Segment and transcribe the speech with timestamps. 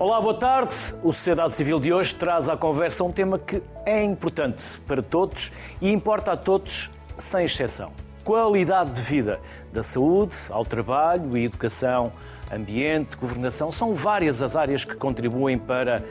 [0.00, 0.74] Olá, boa tarde.
[1.02, 5.52] O Sociedade Civil de hoje traz à conversa um tema que é importante para todos
[5.78, 7.92] e importa a todos, sem exceção.
[8.24, 9.38] Qualidade de vida,
[9.70, 12.14] da saúde ao trabalho e educação,
[12.50, 16.02] ambiente, governação, são várias as áreas que contribuem para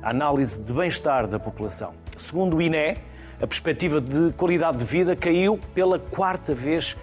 [0.00, 1.94] a análise de bem-estar da população.
[2.16, 2.96] Segundo o INE,
[3.40, 6.96] a perspectiva de qualidade de vida caiu pela quarta vez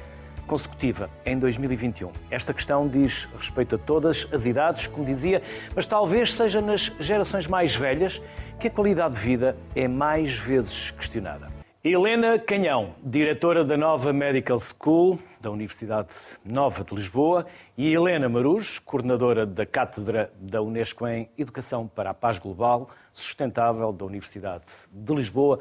[0.49, 2.11] consecutiva em 2021.
[2.31, 5.43] Esta questão diz respeito a todas as idades, como dizia,
[5.75, 8.19] mas talvez seja nas gerações mais velhas
[8.59, 11.51] que a qualidade de vida é mais vezes questionada.
[11.83, 16.09] Helena Canhão, diretora da Nova Medical School da Universidade
[16.43, 17.45] Nova de Lisboa,
[17.77, 23.91] e Helena Maruz, coordenadora da Cátedra da Unesco em Educação para a Paz Global Sustentável
[23.91, 25.59] da Universidade de Lisboa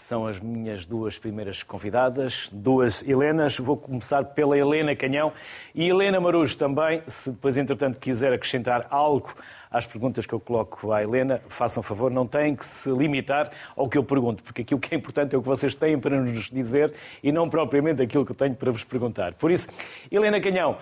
[0.00, 3.58] são as minhas duas primeiras convidadas, duas Helenas.
[3.58, 5.30] Vou começar pela Helena Canhão
[5.74, 7.02] e Helena Marujo também.
[7.06, 9.30] Se depois, entretanto, quiser acrescentar algo
[9.70, 13.90] às perguntas que eu coloco à Helena, façam favor, não têm que se limitar ao
[13.90, 16.48] que eu pergunto, porque aquilo que é importante é o que vocês têm para nos
[16.48, 19.34] dizer e não propriamente aquilo que eu tenho para vos perguntar.
[19.34, 19.68] Por isso,
[20.10, 20.78] Helena Canhão,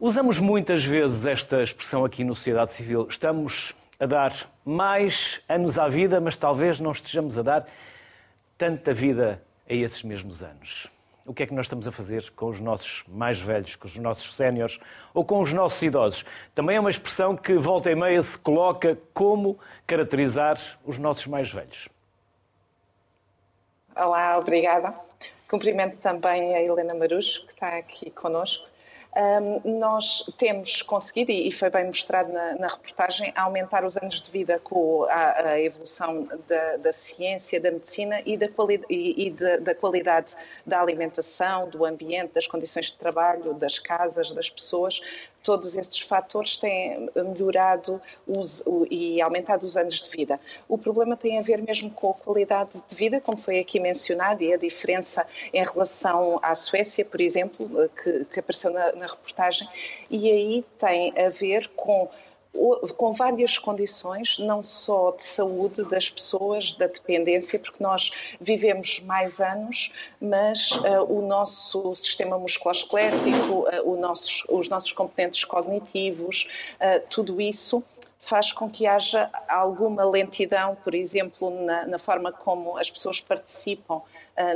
[0.00, 3.06] usamos muitas vezes esta expressão aqui no Sociedade Civil.
[3.10, 4.32] Estamos a dar
[4.64, 7.66] mais anos à vida, mas talvez não estejamos a dar
[8.58, 10.90] tanta vida a esses mesmos anos?
[11.24, 13.96] O que é que nós estamos a fazer com os nossos mais velhos, com os
[13.96, 14.80] nossos séniores
[15.14, 16.24] ou com os nossos idosos?
[16.54, 21.52] Também é uma expressão que volta e meia se coloca como caracterizar os nossos mais
[21.52, 21.88] velhos.
[23.94, 24.94] Olá, obrigada.
[25.48, 28.66] Cumprimento também a Helena Marujo, que está aqui conosco
[29.64, 34.60] nós temos conseguido, e foi bem mostrado na, na reportagem, aumentar os anos de vida
[34.62, 39.56] com a, a evolução da, da, ciência, da medicina e, da, quali e, e da,
[39.56, 45.00] da, qualidade da alimentação, do ambiente, das condições de trabalho, das casas, das pessoas
[45.48, 50.38] todos estes fatores têm melhorado os, o, e aumentado os anos de vida.
[50.68, 54.42] O problema tem a ver mesmo com a qualidade de vida, como foi aqui mencionado,
[54.42, 57.66] e a diferença em relação à Suécia, por exemplo,
[58.02, 59.66] que, que apareceu na, na reportagem,
[60.10, 62.10] e aí tem a ver com
[62.96, 68.10] com várias condições, não só de saúde das pessoas, da dependência, porque nós
[68.40, 76.48] vivemos mais anos, mas uh, o nosso sistema musculoesquelético, uh, os nossos componentes cognitivos,
[76.80, 77.82] uh, tudo isso
[78.20, 84.02] faz com que haja alguma lentidão, por exemplo, na, na forma como as pessoas participam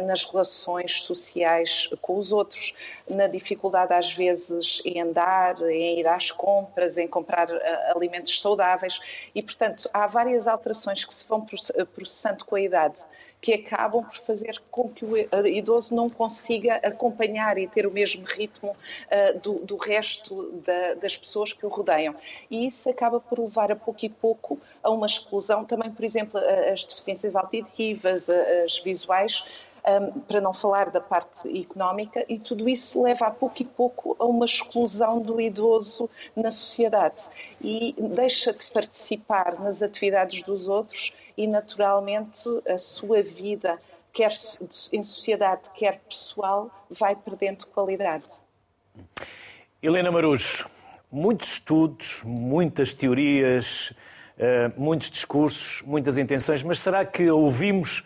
[0.04, 2.72] nas relações sociais com os outros,
[3.08, 9.00] na dificuldade às vezes em andar, em ir às compras, em comprar ah, alimentos saudáveis
[9.34, 11.44] e, portanto, há várias alterações que se vão
[11.94, 13.00] processando com a idade
[13.42, 15.16] que acabam por fazer com que o
[15.46, 18.76] idoso não consiga acompanhar e ter o mesmo ritmo
[19.42, 22.14] do, do, resto da, das pessoas que o rodeiam.
[22.48, 26.38] E isso acaba por levar a pouco e pouco a uma exclusão, também, por exemplo,
[26.72, 29.44] as deficiências auditivas, as visuais,
[29.86, 34.16] um, para não falar da parte económica, e tudo isso leva a pouco e pouco
[34.18, 37.22] a uma exclusão do idoso na sociedade
[37.60, 43.78] e deixa de participar nas atividades dos outros e, naturalmente, a sua vida,
[44.12, 44.32] quer
[44.92, 48.26] em sociedade, quer pessoal, vai perdendo qualidade.
[49.82, 50.68] Helena Marujo,
[51.10, 53.92] muitos estudos, muitas teorias,
[54.38, 58.04] eh, muitos discursos, muitas intenções, mas será que ouvimos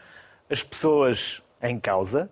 [0.48, 2.30] as pessoas em causa,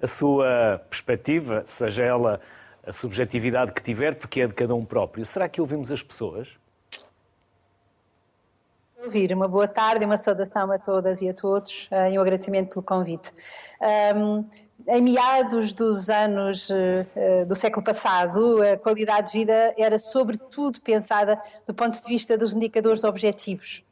[0.00, 2.40] a sua perspectiva, seja ela
[2.86, 5.26] a subjetividade que tiver, porque é de cada um próprio.
[5.26, 6.48] Será que ouvimos as pessoas?
[9.04, 9.32] Ouvir.
[9.32, 12.82] Uma boa tarde, uma saudação a todas e a todos eh, e um agradecimento pelo
[12.82, 13.32] convite.
[14.14, 14.44] Um,
[14.86, 21.40] em meados dos anos uh, do século passado, a qualidade de vida era sobretudo pensada
[21.66, 23.84] do ponto de vista dos indicadores objetivos,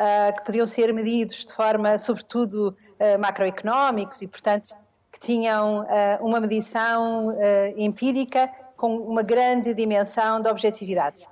[0.00, 4.74] uh, que podiam ser medidos de forma, sobretudo, uh, macroeconómicos e, portanto,
[5.12, 5.84] que tinham
[6.20, 7.36] uma medição
[7.76, 11.26] empírica com uma grande dimensão de objetividade.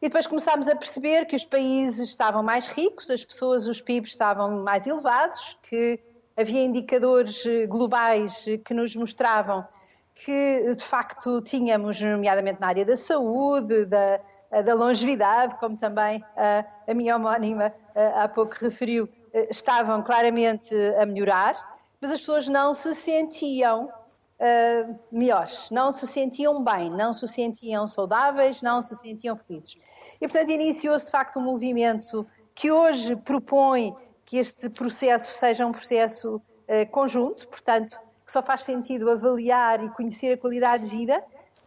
[0.00, 4.12] E depois começámos a perceber que os países estavam mais ricos, as pessoas, os PIBs
[4.12, 5.98] estavam mais elevados, que
[6.36, 9.66] havia indicadores eh, globais eh, que nos mostravam
[10.14, 14.20] que, de facto, tínhamos, nomeadamente na área da saúde, da,
[14.64, 17.72] da longevidade, como também a, a minha homónima
[18.14, 19.08] há pouco referiu,
[19.50, 21.54] estavam claramente a melhorar,
[22.00, 23.90] mas as pessoas não se sentiam
[24.38, 29.76] uh, melhores, não se sentiam bem, não se sentiam saudáveis, não se sentiam felizes.
[30.20, 35.72] E, portanto, iniciou-se de facto um movimento que hoje propõe que este processo seja um
[35.72, 41.24] processo uh, conjunto, portanto, que só faz sentido avaliar e conhecer a qualidade de vida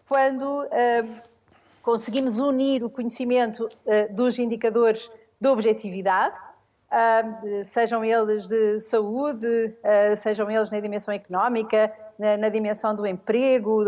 [0.08, 1.22] quando uh,
[1.82, 6.36] conseguimos unir o conhecimento uh, dos indicadores de objetividade,
[7.64, 13.86] sejam eles de saúde, uh, sejam eles na dimensão económica, na, na dimensão do emprego,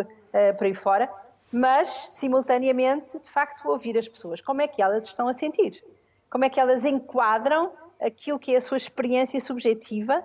[0.57, 1.07] por aí fora,
[1.51, 4.41] mas, simultaneamente, de facto, ouvir as pessoas.
[4.41, 5.83] Como é que elas estão a sentir?
[6.27, 10.23] Como é que elas enquadram aquilo que é a sua experiência subjetiva,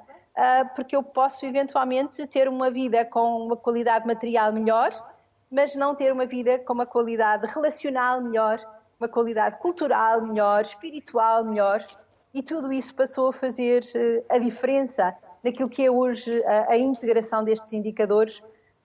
[0.75, 4.91] porque eu posso eventualmente ter uma vida com uma qualidade material melhor,
[5.51, 8.61] mas não ter uma vida com uma qualidade relacional melhor,
[8.99, 11.85] uma qualidade cultural melhor, espiritual melhor,
[12.35, 16.79] e tudo isso passou a fazer eh, a diferença naquilo que é hoje a, a
[16.79, 18.43] integração destes indicadores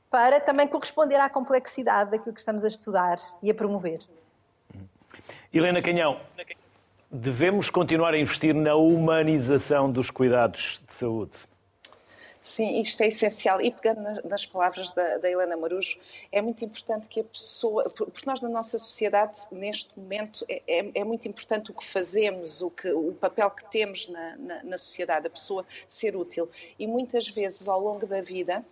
[0.09, 3.99] para também corresponder à complexidade daquilo que estamos a estudar e a promover.
[5.51, 6.19] Helena Canhão,
[7.11, 11.52] devemos continuar a investir na humanização dos cuidados de saúde?
[12.43, 13.61] Sim, isto é essencial.
[13.61, 15.97] E pegando nas palavras da, da, Helena Marujo,
[16.29, 17.89] é muito importante que a pessoa.
[17.89, 22.61] Porque nós, na nossa sociedade, neste momento, é, é, é muito importante o que fazemos,
[22.61, 26.49] o, que, o papel que temos na, na, na sociedade, a pessoa ser útil.
[26.77, 28.63] E muitas vezes, ao longo da vida,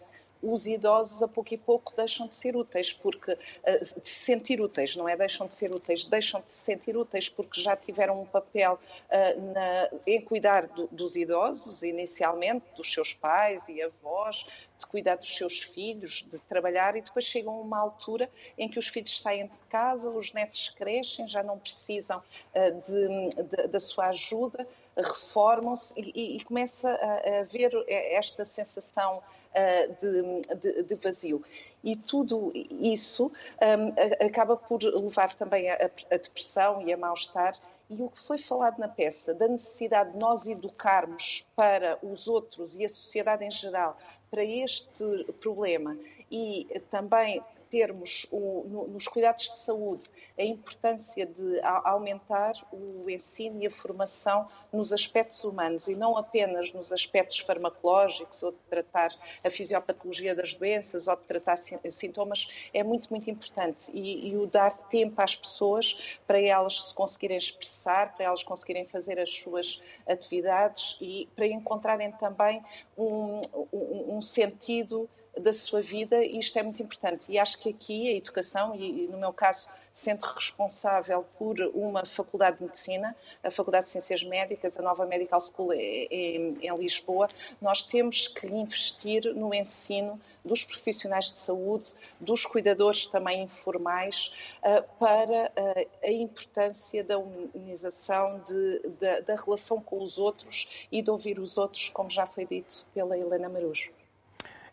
[0.41, 4.61] os idosos a pouco e pouco deixam de ser úteis, porque uh, de se sentir
[4.61, 5.15] úteis, não é?
[5.15, 9.53] Deixam de ser úteis, deixam de se sentir úteis porque já tiveram um papel uh,
[9.53, 14.45] na, em cuidar do, dos idosos, inicialmente, dos seus pais e avós,
[14.77, 18.79] de cuidar dos seus filhos, de trabalhar e depois chegam a uma altura em que
[18.79, 23.79] os filhos saem de casa, os netos crescem, já não precisam uh, de, de, da
[23.79, 24.67] sua ajuda,
[24.97, 31.43] reformam-se e, e, começa a, a haver esta sensação uh, de, de, de, vazio.
[31.83, 37.53] E tudo isso um, acaba por levar também a depressão e a mal-estar.
[37.89, 42.77] E o que foi falado na peça, da necessidade de nós educarmos para os outros
[42.77, 43.97] e a sociedade em geral
[44.29, 45.97] para este problema
[46.31, 50.07] e também termos o, no, nos cuidados de saúde
[50.37, 56.17] a importância de a, aumentar o ensino e a formação nos aspectos humanos e não
[56.17, 59.09] apenas nos aspectos farmacológicos ou de tratar
[59.43, 63.89] a fisiopatologia das doenças ou de tratar sintomas é muito, muito importante.
[63.93, 68.85] E, e o dar tempo às pessoas para elas se conseguirem expressar, para elas conseguirem
[68.85, 72.61] fazer as suas atividades e para encontrarem também
[72.97, 73.39] um,
[73.71, 75.09] um, um sentido
[75.39, 77.31] da sua vida e isto é muito importante.
[77.31, 82.57] E acho que aqui a educação, e no meu caso, sendo responsável por uma faculdade
[82.57, 87.29] de medicina, a Faculdade de Ciências Médicas, a nova Medical School em, em Lisboa,
[87.61, 94.33] nós temos que investir no ensino dos profissionais de saúde, dos cuidadores também informais,
[94.63, 101.01] uh, para uh, a importância da humanização, de, da, da relação com os outros e
[101.01, 103.91] de ouvir os outros, como já foi dito pela Helena Marujo.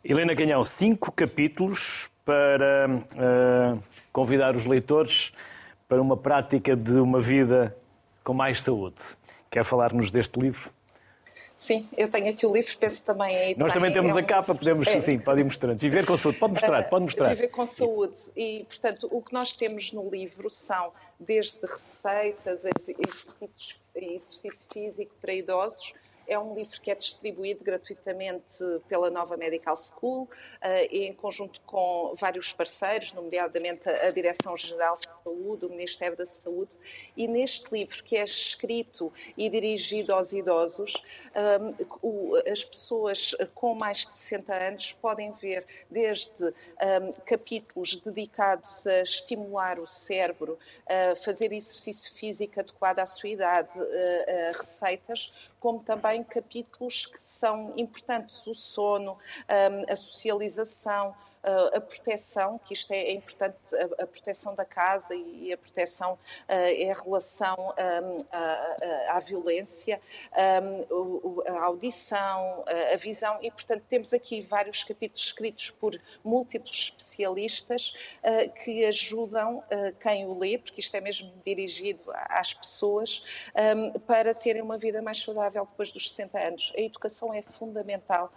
[0.04, 5.32] Helena Canhão, cinco capítulos para uh, convidar os leitores
[5.88, 7.76] para uma prática de uma vida
[8.22, 8.96] com mais saúde.
[9.50, 10.70] Quer falar-nos deste livro?
[11.56, 13.56] Sim, eu tenho aqui o livro, penso também aí.
[13.58, 15.00] Nós também temos é a capa, podemos, é.
[15.00, 15.78] sim, pode ir mostrando.
[15.78, 17.28] Viver com saúde, pode mostrar, pode mostrar.
[17.30, 18.20] Viver com saúde.
[18.36, 22.64] E, portanto, o que nós temos no livro são desde receitas,
[23.94, 25.92] exercício físico para idosos,
[26.28, 30.28] é um livro que é distribuído gratuitamente pela Nova Medical School,
[30.60, 36.76] eh, em conjunto com vários parceiros, nomeadamente a Direção-Geral de Saúde, o Ministério da Saúde.
[37.16, 41.02] E neste livro, que é escrito e dirigido aos idosos,
[41.34, 46.52] eh, as pessoas com mais de 60 anos podem ver desde
[47.24, 54.52] capítulos dedicados a estimular o cérebro, a fazer exercício físico adequado à sua idade, eh,
[54.54, 59.18] receitas, como também capítulos que são importantes: o sono,
[59.88, 61.14] a socialização,
[61.74, 63.56] a proteção, que isto é, é importante,
[63.98, 67.74] a, proteção da casa e a proteção em relação
[69.08, 70.00] à violência,
[70.32, 77.94] a audição, a visão, e portanto temos aqui vários capítulos escritos por múltiplos especialistas
[78.64, 79.62] que ajudam
[80.00, 83.22] quem o lê, porque isto é mesmo dirigido às pessoas,
[84.06, 86.72] para terem uma vida mais saudável depois dos 60 anos.
[86.76, 88.32] A educação é fundamental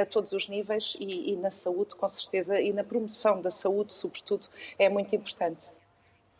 [0.00, 3.92] a todos os níveis e, e na saúde, com certeza e na promoção da saúde,
[3.92, 4.46] sobretudo,
[4.78, 5.72] é muito importante.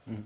[0.06, 0.23] Hum.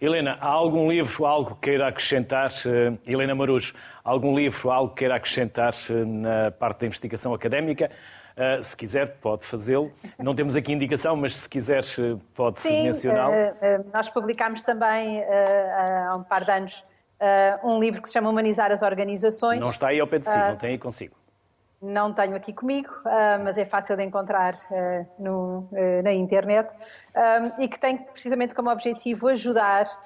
[0.00, 3.74] Helena, há algum livro, algo que queira acrescentar, uh, Helena Marujo,
[4.04, 7.90] algum livro, algo que queira acrescentar uh, na parte da investigação académica?
[8.36, 9.90] Uh, se quiser, pode fazê-lo.
[10.18, 11.82] Não temos aqui indicação, mas se quiser,
[12.34, 13.34] pode Sim, mencioná-lo.
[13.94, 16.84] nós publicámos também há um par de anos
[17.64, 19.58] um livro que se chama Humanizar as Organizações.
[19.58, 21.16] Não está aí ao pé de si, não tem aí consigo.
[21.80, 26.74] Não tenho aqui comigo, uh, mas é fácil de encontrar uh, no, uh, na internet,
[27.58, 30.04] e que tem precisamente como objetivo ajudar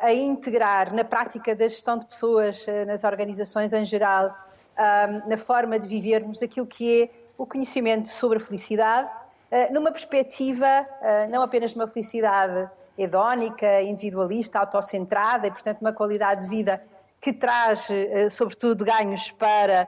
[0.00, 4.34] a integrar na prática da gestão de pessoas nas organizações em geral,
[5.26, 9.12] na forma de vivermos aquilo que é o conhecimento sobre a felicidade,
[9.70, 10.86] numa perspectiva
[11.28, 16.82] não apenas de uma felicidade hedónica, individualista, autocentrada e, portanto, uma qualidade de vida
[17.20, 17.88] que traz,
[18.30, 19.86] sobretudo, ganhos para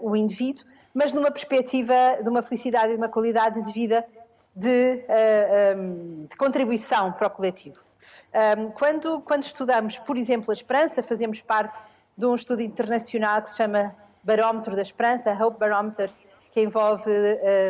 [0.00, 4.04] o indivíduo, mas numa perspectiva de uma felicidade e uma qualidade de vida
[4.54, 7.78] de, uh, eh, um, ehm, de contribuição para o coletivo.
[7.78, 11.80] Um, ehm, quando, quando estudamos, por exemplo, a esperança, fazemos parte
[12.16, 16.10] de um estudo internacional que se chama Barómetro da Esperança, Hope Barometer,
[16.50, 17.10] que envolve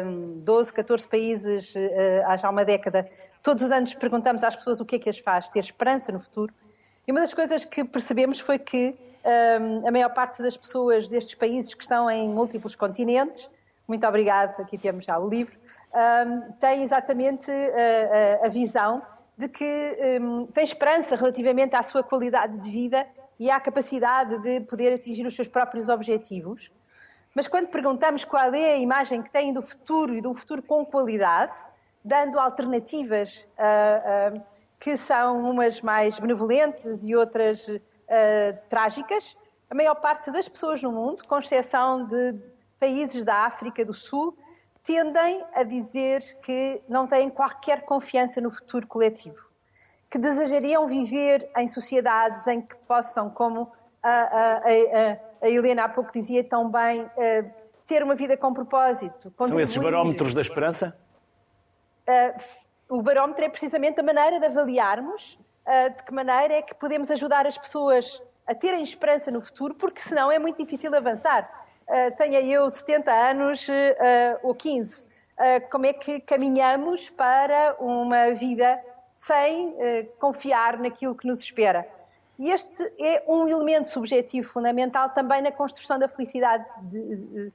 [0.07, 1.79] um, 12, 14 países uh,
[2.25, 3.07] há já uma década.
[3.43, 6.21] Todos os anos perguntamos às pessoas o que é que as faz ter esperança no
[6.21, 6.55] futuro.
[7.07, 8.97] E uma das coisas que percebemos foi que
[9.87, 13.49] a maior parte das pessoas destes países que estão em múltiplos continentes,
[13.87, 15.57] muito obrigada, aqui temos já o livro,
[16.61, 19.03] tem exatamente a, a, a visão
[19.39, 23.07] de que um, tem esperança relativamente à sua qualidade de vida
[23.39, 26.73] e à capacidade de poder atingir os seus próprios objetivos.
[27.35, 30.85] Mas quando perguntamos qual é a imagem que têm do futuro e um futuro com
[30.85, 31.57] qualidade,
[32.05, 34.43] dando alternativas uh, uh,
[34.81, 37.69] que são umas mais benevolentes e outras
[38.09, 39.37] uh, trágicas.
[39.71, 42.35] A maior parte das pessoas no mundo, com exceção de
[42.81, 44.37] países da África do Sul,
[44.85, 49.45] tendem a dizer que não têm qualquer confiança no futuro coletivo,
[50.11, 53.71] que desejariam viver em sociedades em que possam, como
[54.03, 57.51] a, a, a, a Helena há pouco dizia tão bem, uh,
[57.87, 59.33] ter uma vida com propósito.
[59.47, 60.97] São esses barómetros da esperança?
[62.09, 65.39] Uh, o barómetro é precisamente a maneira de avaliarmos
[65.95, 70.01] de que maneira é que podemos ajudar as pessoas a terem esperança no futuro, porque
[70.01, 71.67] senão é muito difícil avançar.
[71.87, 75.07] Uh, tenha eu 70 anos uh, ou 15,
[75.71, 78.83] como é que caminhamos para uma vida
[79.15, 79.77] sem
[80.19, 81.87] confiar naquilo que nos espera?
[82.37, 87.53] E este é um elemento subjetivo fundamental também na construção da felicidade de,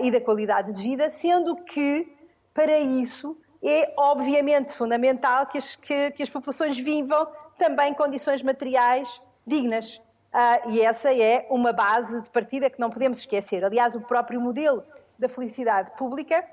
[0.00, 2.10] e da qualidade de vida, sendo que,
[2.54, 9.20] para isso, é obviamente fundamental que as, que, que as populações vivam também condições materiais
[9.46, 10.00] dignas.
[10.32, 13.64] Uh, e essa é uma base de partida que não podemos esquecer.
[13.64, 14.82] Aliás, o próprio modelo
[15.18, 16.44] da felicidade pública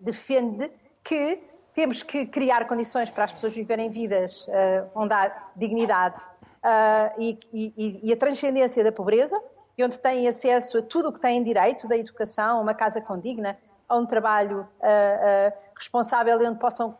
[0.00, 0.70] defende
[1.04, 1.38] que
[1.72, 7.38] temos que criar condições para as pessoas viverem vidas uh, onde há dignidade uh, e,
[7.52, 9.40] e, e, a transcendência da pobreza,
[9.78, 13.00] e onde têm acesso a tudo o que têm direito, da educação, a uma casa
[13.00, 13.56] condigna,
[13.88, 14.68] a um trabalho
[15.76, 16.96] responsável e onde possam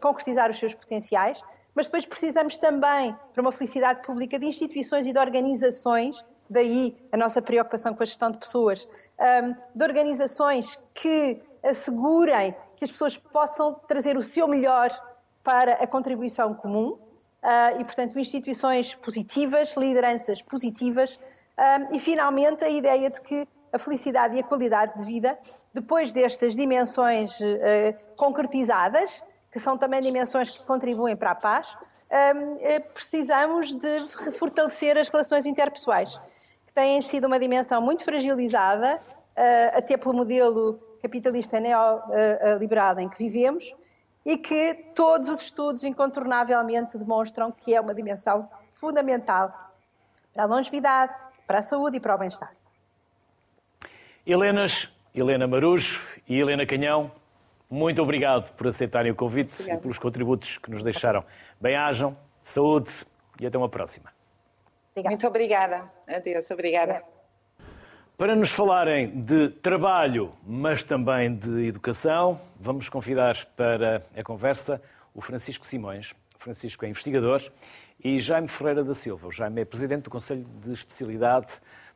[0.00, 1.42] concretizar os seus potenciais
[1.74, 7.16] mas depois precisamos também, para uma felicidade pública, de instituições e de organizações, daí a
[7.16, 8.86] nossa preocupação com a gestão de pessoas,
[9.74, 14.90] de organizações que assegurem que as pessoas possam trazer o seu melhor
[15.42, 16.98] para a contribuição comum
[17.42, 21.18] ah, e, portanto, instituições positivas, lideranças positivas
[21.90, 25.38] e, finalmente, a ideia de que a felicidade e a qualidade de vida,
[25.72, 27.38] depois destas dimensões
[28.16, 29.22] concretizadas,
[29.52, 31.76] que são também dimensões que contribuem para a paz,
[32.10, 34.00] eh, precisamos de
[34.38, 36.18] fortalecer as relações interpessoais,
[36.66, 39.00] que têm sido uma dimensão muito fragilizada,
[39.36, 43.74] eh, até pelo modelo capitalista neoliberal em que vivemos,
[44.24, 49.52] e que todos os estudos incontornavelmente demonstram que é uma dimensão fundamental
[50.32, 51.12] para a longevidade,
[51.46, 52.52] para a saúde e para o bem-estar.
[54.24, 57.10] Helenas, Helena Marujo e Helena Canhão,
[57.72, 59.78] muito obrigado por aceitarem o convite Obrigada.
[59.78, 61.24] e pelos contributos que nos deixaram.
[61.58, 62.90] Bem-ajam, saúde
[63.40, 64.12] e até uma próxima.
[64.94, 65.90] Muito obrigada.
[66.06, 67.02] Adeus, obrigada.
[68.18, 74.82] Para nos falarem de trabalho, mas também de educação, vamos convidar para a conversa
[75.14, 76.12] o Francisco Simões.
[76.38, 77.42] O Francisco é investigador
[78.04, 79.28] e Jaime Ferreira da Silva.
[79.28, 81.54] O Jaime é presidente do Conselho de Especialidade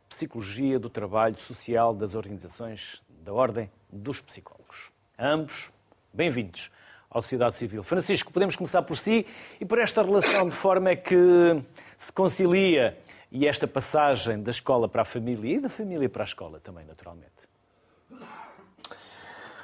[0.09, 5.71] Psicologia do Trabalho Social das Organizações da Ordem dos Psicólogos ambos
[6.13, 6.71] bem-vindos
[7.11, 7.83] à sociedade civil.
[7.83, 9.27] Francisco, podemos começar por si
[9.61, 11.63] e por esta relação, de forma que
[11.97, 12.99] se concilia
[13.33, 16.85] e esta passagem da escola para a família e da família para a escola também,
[16.85, 17.33] naturalmente.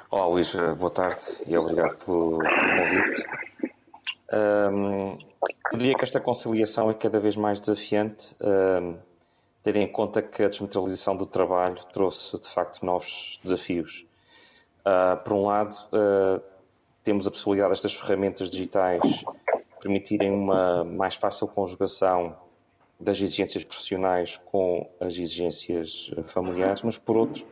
[0.09, 3.23] Olá, Luís, boa tarde e obrigado pelo, convite.
[4.31, 5.17] Um,
[5.71, 8.97] eu diria que esta conciliação é cada vez mais desafiante, um,
[9.63, 14.05] tendo em conta que a desmaterialização do trabalho trouxe, de facto, novos desafios.
[14.85, 16.41] Uh, por um lado, uh,
[17.03, 19.23] temos a possibilidade destas ferramentas digitais
[19.81, 22.35] permitirem uma mais fácil conjugação
[22.99, 27.45] das exigências profissionais com as exigências familiares, mas por outro,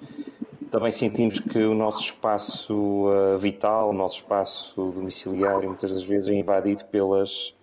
[0.69, 6.29] também sentimos que o nosso espaço uh, vital, o nosso espaço domiciliário, muitas das vezes
[6.29, 7.53] é invadido pelas,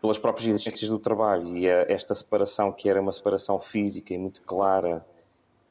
[0.00, 1.56] pelas próprias exigências do trabalho.
[1.56, 5.04] E esta separação, que era uma separação física e muito clara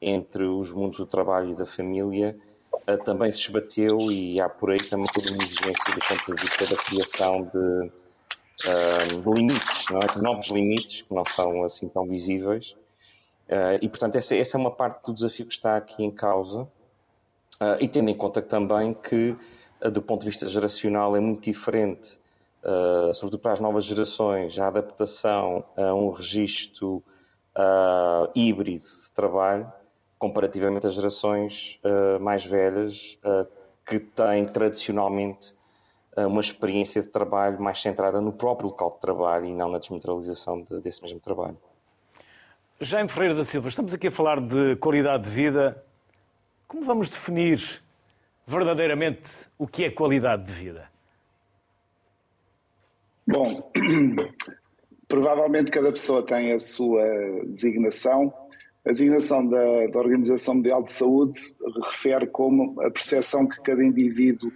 [0.00, 2.36] entre os mundos do trabalho e da família,
[3.04, 6.66] também se esbateu e há por aí também toda uma exigência do ponto de vista
[6.66, 7.90] da criação de,
[9.22, 10.06] de limites, não é?
[10.06, 12.76] de novos limites que não são assim tão visíveis
[13.48, 16.66] Uh, e, portanto, essa, essa, é uma parte do desafio que está aqui em causa.
[17.80, 19.36] E tendo em conta também que,
[19.92, 22.18] do ponto de vista geracional, é muito diferente,
[23.14, 27.02] sobretudo para as novas gerações, a adaptação a um registro
[28.34, 29.72] híbrido de trabalho,
[30.18, 31.80] comparativamente às gerações
[32.20, 33.18] mais velhas,
[33.84, 35.54] que têm tradicionalmente
[36.16, 40.62] uma experiência de trabalho mais centrada no próprio local de trabalho e não na desmaterialização
[40.62, 41.58] de, desse mesmo trabalho.
[42.80, 45.82] Jaime Ferreira da Silva, estamos aqui a falar de qualidade de vida.
[46.66, 47.82] Como vamos definir
[48.46, 50.88] verdadeiramente o que é qualidade de vida?
[53.26, 53.70] Bom,
[55.08, 57.04] provavelmente cada pessoa tem a sua
[57.46, 58.32] designação.
[58.86, 61.34] A designação da, da Organização Mundial de Saúde
[61.86, 64.52] refere como a percepção que cada indivíduo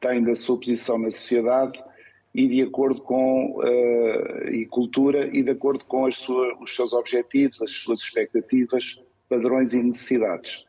[0.00, 1.82] tem da sua posição na sociedade
[2.32, 7.60] e de acordo com uh, e cultura e de acordo com sua, os seus objetivos,
[7.60, 10.64] as suas expectativas, padrões e necessidades.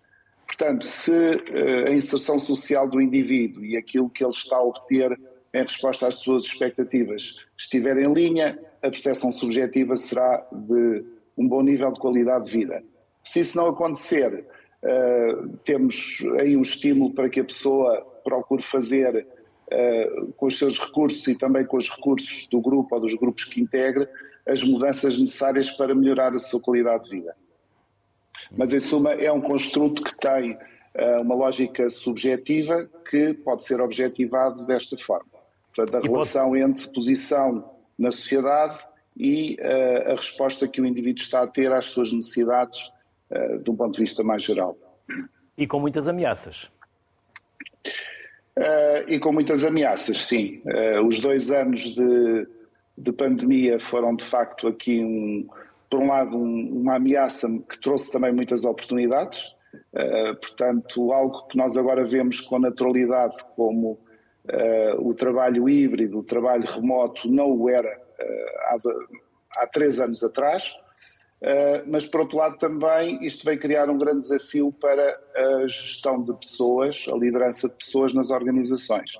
[0.48, 5.20] Portanto, se uh, a inserção social do indivíduo e aquilo que ele está a obter
[5.54, 11.06] em resposta às suas expectativas estiver em linha, a percepção subjetiva será de
[11.38, 12.84] um bom nível de qualidade de vida.
[13.24, 14.46] Se isso não acontecer,
[14.84, 19.28] uh, temos aí um estímulo para que a pessoa procure fazer
[19.72, 23.46] eh, com os seus recursos e também com os recursos do grupo ou dos grupos
[23.46, 24.08] que integra,
[24.48, 27.36] as mudanças necessárias para melhorar a sua qualidade de vida.
[28.56, 33.82] Mas, em suma, é um construto que tem uh, uma lógica subjetiva que pode ser
[33.82, 35.32] objetivado desta forma.
[35.76, 36.62] Portanto, a e relação pode...
[36.62, 38.78] entre posição na sociedade
[39.18, 42.92] e uh, a resposta que o indivíduo está a ter às suas necessidades
[43.34, 44.78] uh, de um ponto de vista mais geral.
[45.58, 46.70] E com muitas ameaças.
[48.58, 50.62] Uh, e com muitas ameaças, sim.
[50.66, 52.48] Uh, os dois anos de,
[52.96, 55.48] de, pandemia foram, de facto, aqui, um,
[55.90, 59.56] por um lado, um, uma ameaça que trouxe também muitas oportunidades.
[59.92, 64.00] Uh, portanto, algo que nós agora vemos com naturalidade, como
[64.98, 67.98] o trabalho híbrido, o trabalho remoto, não o era
[68.66, 68.78] há,
[69.54, 70.76] há três anos atrás.
[71.44, 76.24] Uh, mas por outro lado também isto vai criar um grande desafio para a gestão
[76.24, 79.20] de pessoas, a liderança de pessoas nas organizações.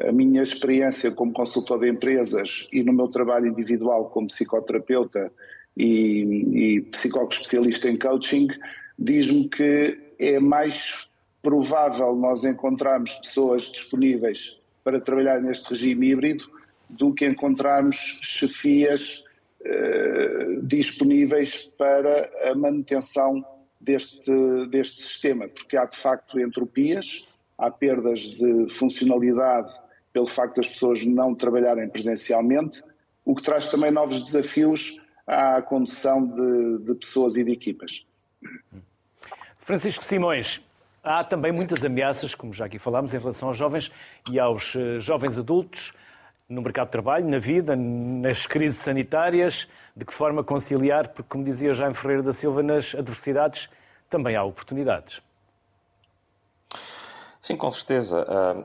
[0.00, 5.32] A minha experiência como consultor de empresas e no meu trabalho individual como psicoterapeuta
[5.76, 8.46] e, e psicólogo especialista em coaching
[8.96, 11.08] diz-me que é mais
[11.42, 16.48] provável nós encontrarmos pessoas disponíveis para trabalhar neste regime híbrido
[16.88, 19.27] do que encontrarmos chefias eh,
[20.62, 23.44] disponíveis para a manutenção
[23.80, 24.30] deste,
[24.70, 29.72] deste sistema, porque há de facto entropias, há perdas de funcionalidade
[30.12, 32.82] pelo facto das pessoas não trabalharem presencialmente,
[33.24, 38.06] o que traz também novos desafios à condução de, de pessoas e de equipas.
[39.58, 40.62] Francisco Simões,
[41.04, 43.92] há também muitas ameaças, como já aqui falámos, em relação aos jovens
[44.30, 45.92] e aos eh, jovens adultos
[46.48, 51.44] no mercado de trabalho, na vida, nas crises sanitárias, de que forma conciliar, porque, como
[51.44, 53.68] dizia Jaime Ferreira da Silva, nas adversidades
[54.08, 55.20] também há oportunidades.
[57.40, 58.26] Sim, com certeza.
[58.28, 58.62] Ah,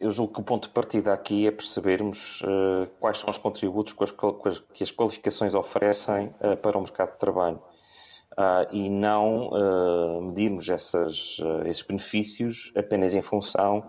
[0.00, 3.92] eu julgo que o ponto de partida aqui é percebermos ah, quais são os contributos
[4.72, 7.60] que as qualificações oferecem ah, para o mercado de trabalho.
[8.72, 9.52] E não
[10.22, 13.88] medirmos essas, esses benefícios apenas em função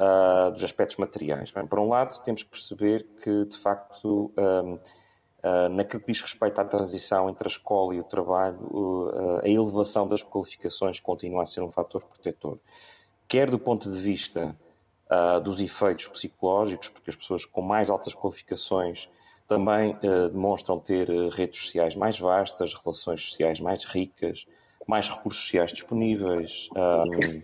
[0.00, 1.50] uh, dos aspectos materiais.
[1.50, 6.22] Bem, por um lado, temos que perceber que, de facto, um, uh, naquilo que diz
[6.22, 11.46] respeito à transição entre a escola e o trabalho, a elevação das qualificações continua a
[11.46, 12.58] ser um fator protetor.
[13.28, 14.56] Quer do ponto de vista
[15.42, 19.08] dos efeitos psicológicos, porque as pessoas com mais altas qualificações
[19.48, 19.96] também
[20.30, 24.46] demonstram ter redes sociais mais vastas, relações sociais mais ricas,
[24.86, 27.42] mais recursos sociais disponíveis, um,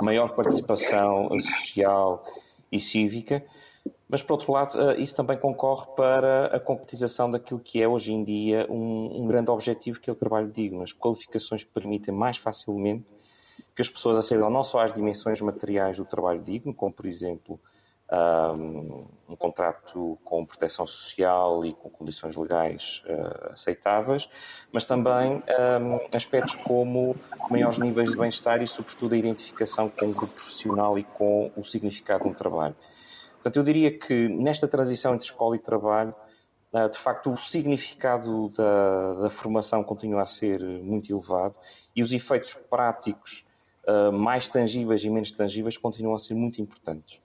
[0.00, 2.24] maior participação social
[2.70, 3.44] e cívica,
[4.08, 8.12] mas por outro lado, eh, isso também concorre para a concretização daquilo que é hoje
[8.12, 10.82] em dia um, um grande objetivo, que é o trabalho digno.
[10.82, 13.12] As qualificações permitem mais facilmente
[13.74, 17.60] que as pessoas acedam não só às dimensões materiais do trabalho digno, como por exemplo
[18.12, 24.28] um, um contrato com proteção social e com condições legais uh, aceitáveis,
[24.72, 25.42] mas também
[25.80, 27.16] um, aspectos como
[27.48, 31.62] maiores níveis de bem-estar e, sobretudo, a identificação com o grupo profissional e com o
[31.62, 32.74] significado um trabalho.
[33.34, 36.14] Portanto, eu diria que nesta transição entre escola e trabalho,
[36.72, 41.56] uh, de facto, o significado da, da, formação continua a ser muito elevado
[41.94, 43.46] e os efeitos práticos,
[43.86, 47.20] uh, mais tangíveis e menos tangíveis, continuam a ser muito importantes.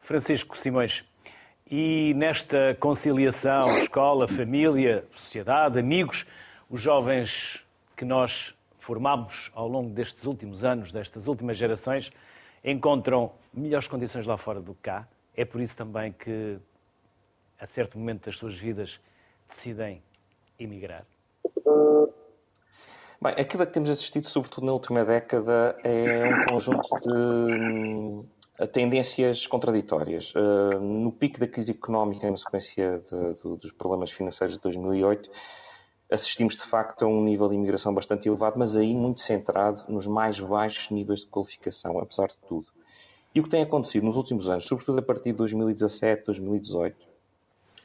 [0.00, 1.04] Francisco Simões,
[1.70, 6.26] e nesta conciliação, escola, família, sociedade, amigos,
[6.68, 7.64] os jovens
[7.96, 12.12] que nós formamos ao longo destes últimos anos, destas últimas gerações,
[12.62, 15.08] encontram melhores condições lá fora do que cá.
[15.34, 16.58] É por isso também que,
[17.58, 19.00] a certo momento das suas vidas,
[19.48, 20.02] decidem
[20.58, 21.04] emigrar.
[23.22, 28.22] Bem, aquilo que temos assistido, sobretudo na última década, é um conjunto de
[28.72, 30.32] tendências contraditórias.
[30.34, 35.30] Uh, no pico da crise económica, na sequência de, de, dos problemas financeiros de 2008,
[36.10, 40.06] assistimos de facto a um nível de imigração bastante elevado, mas aí muito centrado nos
[40.06, 42.66] mais baixos níveis de qualificação, apesar de tudo.
[43.34, 46.96] E o que tem acontecido nos últimos anos, sobretudo a partir de 2017, 2018,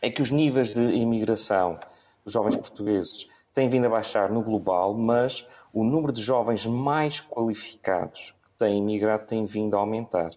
[0.01, 1.79] é que os níveis de imigração
[2.23, 7.19] dos jovens portugueses têm vindo a baixar no global, mas o número de jovens mais
[7.19, 10.31] qualificados que têm imigrado tem vindo a aumentar.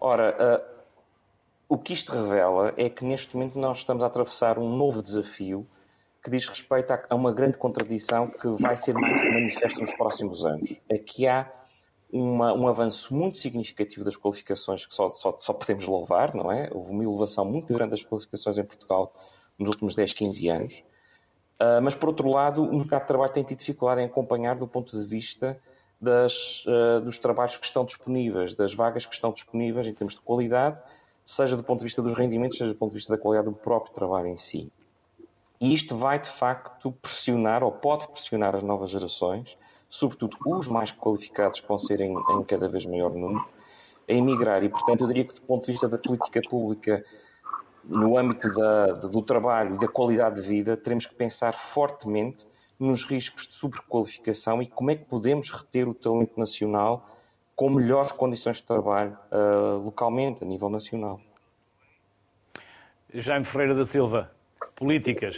[0.00, 0.80] Ora, uh,
[1.68, 5.66] o que isto revela é que neste momento nós estamos a atravessar um novo desafio
[6.24, 10.80] que diz respeito a, uma grande contradição que vai ser mais manifesta nos próximos anos.
[10.88, 11.50] É que há
[12.10, 16.68] uma, um avanço muito significativo das qualificações que só, só, só, podemos louvar, não é?
[16.72, 19.14] Houve uma elevação muito grande das qualificações em Portugal
[19.58, 20.84] nos últimos 10, 15 anos.
[21.60, 24.66] Uh, mas, por outro lado, o mercado de trabalho tem tido dificuldade em acompanhar do
[24.66, 25.60] ponto de vista
[26.00, 30.20] das, uh, dos trabalhos que estão disponíveis, das vagas que estão disponíveis em termos de
[30.20, 30.80] qualidade,
[31.24, 33.54] seja do ponto de vista dos rendimentos, seja do ponto de vista da qualidade do
[33.54, 34.72] próprio trabalho em si.
[35.60, 39.58] E isto vai, de facto, pressionar, ou pode pressionar as novas gerações,
[39.90, 42.14] sobretudo os mais qualificados, que vão ser em,
[42.46, 43.46] cada vez maior número,
[44.08, 44.64] a emigrar.
[44.64, 47.04] E, portanto, eu diria que, do ponto de vista da política pública,
[47.84, 52.46] no âmbito da, do trabalho e da qualidade de vida, teremos que pensar fortemente
[52.80, 57.06] nos riscos de sobrequalificação e como é que podemos reter o talento nacional
[57.54, 61.20] com melhores condições de trabalho uh, localmente, a nível nacional.
[63.12, 64.32] Jaime Ferreira da Silva,
[64.74, 65.36] políticas.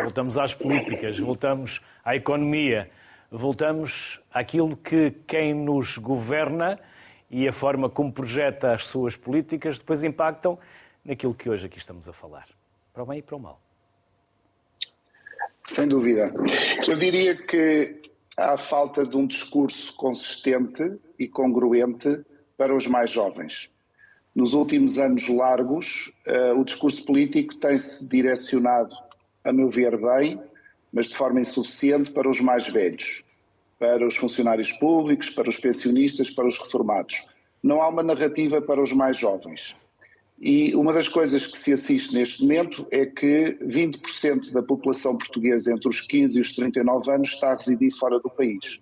[0.00, 2.88] Voltamos às políticas, voltamos à economia,
[3.28, 6.78] voltamos àquilo que quem nos governa
[7.28, 10.56] e a forma como projeta as suas políticas depois impactam
[11.04, 12.46] naquilo que hoje aqui estamos a falar,
[12.92, 13.58] para o bem e para o mal.
[15.64, 16.32] Sem dúvida.
[16.86, 18.02] Eu diria que
[18.36, 22.24] há falta de um discurso consistente e congruente
[22.56, 23.70] para os mais jovens.
[24.34, 28.94] Nos últimos anos largos, uh, o discurso político tem-se direcionado,
[29.44, 30.40] a meu ver, bem,
[30.92, 33.24] mas de forma insuficiente para os mais velhos,
[33.78, 37.28] para os funcionários públicos, para os pensionistas, para os reformados.
[37.62, 39.76] Não há uma narrativa para os mais jovens.
[40.38, 45.72] E uma das coisas que se assiste neste momento é que 20% da população portuguesa
[45.72, 48.80] entre os 15 e os 39 anos está a residir fora do país.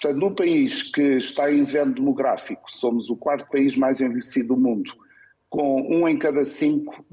[0.00, 4.56] Portanto, num país que está em inverno demográfico, somos o quarto país mais envelhecido do
[4.56, 4.92] mundo,
[5.50, 7.04] com um em cada cinco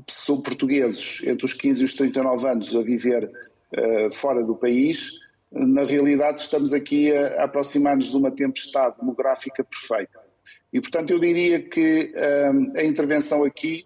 [0.43, 5.19] portugueses entre os 15 e os 39 anos a viver uh, fora do país,
[5.51, 10.28] na realidade estamos aqui a, a aproximar-nos de uma tempestade demográfica perfeita.
[10.71, 12.11] E, portanto, eu diria que
[12.53, 13.85] um, a intervenção aqui,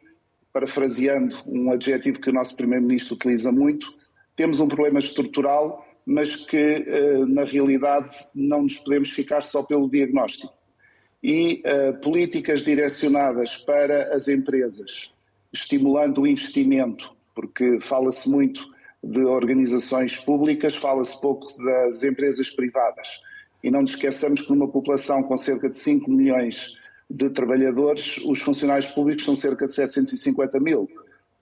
[0.51, 3.93] parafraseando um adjetivo que o nosso Primeiro-Ministro utiliza muito,
[4.35, 9.89] temos um problema estrutural, mas que, uh, na realidade, não nos podemos ficar só pelo
[9.89, 10.53] diagnóstico.
[11.23, 15.13] E uh, políticas direcionadas para as empresas,
[15.53, 18.67] estimulando o investimento, porque fala-se muito
[19.01, 23.21] de organizações públicas, fala-se pouco das empresas privadas
[23.63, 26.77] e não nos esqueçamos que numa população com cerca de 5 milhões
[27.09, 30.89] de trabalhadores, os funcionários públicos são cerca de 750 mil.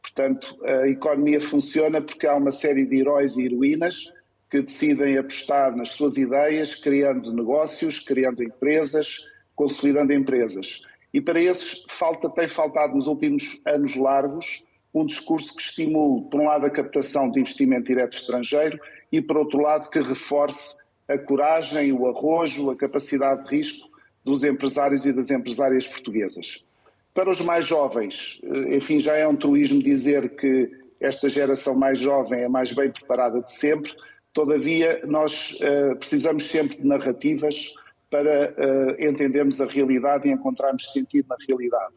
[0.01, 4.13] Portanto, a economia funciona porque há uma série de heróis e heroínas
[4.49, 10.81] que decidem apostar nas suas ideias, criando negócios, criando empresas, consolidando empresas.
[11.13, 16.41] E para esses falta, tem faltado nos últimos anos largos um discurso que estimule, por
[16.41, 18.77] um lado, a captação de investimento direto estrangeiro
[19.09, 20.80] e, por outro lado, que reforce
[21.13, 23.89] a coragem, o arrojo, a capacidade de risco
[24.23, 26.65] dos empresários e das empresárias portuguesas.
[27.13, 31.99] Para os mais jovens, eh, enfim, já é um truísmo dizer que esta geração mais
[31.99, 33.91] jovem é mais bem preparada de sempre,
[34.33, 37.73] todavia, nós uh, precisamos sempre de narrativas
[38.09, 41.95] para uh, entendermos a realidade e encontrarmos sentido na realidade.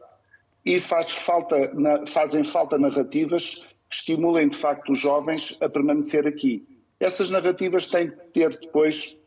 [0.65, 1.71] e faz falta,
[2.07, 6.65] fazem falta narrativas que estimulem de facto os jovens a permanecer aqui.
[6.99, 9.19] Essas narrativas têm que ter depois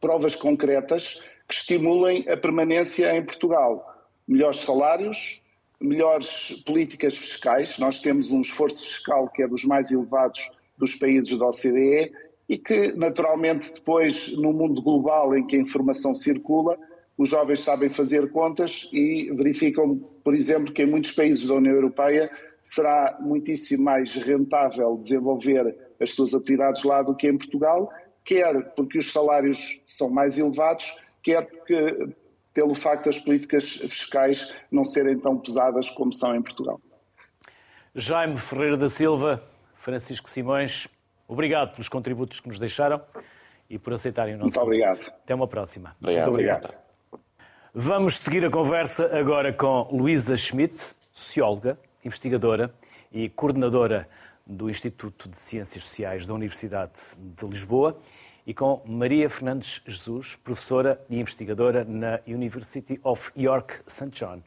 [0.00, 4.08] provas concretas que estimulem a permanência em Portugal.
[4.26, 5.42] Melhores salários,
[5.80, 7.78] melhores políticas fiscais.
[7.78, 12.12] Nós temos um esforço fiscal que é dos mais elevados dos países da OCDE
[12.48, 16.78] e que, naturalmente, depois, no mundo global em que a informação circula,
[17.16, 21.74] os jovens sabem fazer contas e verificam, por exemplo, que em muitos países da União
[21.74, 22.30] Europeia
[22.60, 27.90] será muitíssimo mais rentável desenvolver as suas atividades lá do que em Portugal,
[28.24, 32.08] quer porque os salários são mais elevados, quer porque,
[32.54, 36.80] pelo facto das políticas fiscais não serem tão pesadas como são em Portugal.
[37.94, 39.42] Jaime Ferreira da Silva,
[39.74, 40.86] Francisco Simões,
[41.26, 43.00] obrigado pelos contributos que nos deixaram
[43.68, 45.08] e por aceitarem o nosso Muito obrigado.
[45.08, 45.96] Até uma próxima.
[46.00, 46.24] Obrigado.
[46.24, 46.64] Muito obrigado.
[46.64, 46.90] obrigado.
[47.72, 52.72] Vamos seguir a conversa agora com Luísa Schmidt, socióloga, investigadora
[53.12, 54.08] e coordenadora
[54.46, 58.00] do Instituto de Ciências Sociais da Universidade de Lisboa,
[58.46, 64.10] e com Maria Fernandes Jesus, professora e investigadora na University of York St.
[64.10, 64.42] John.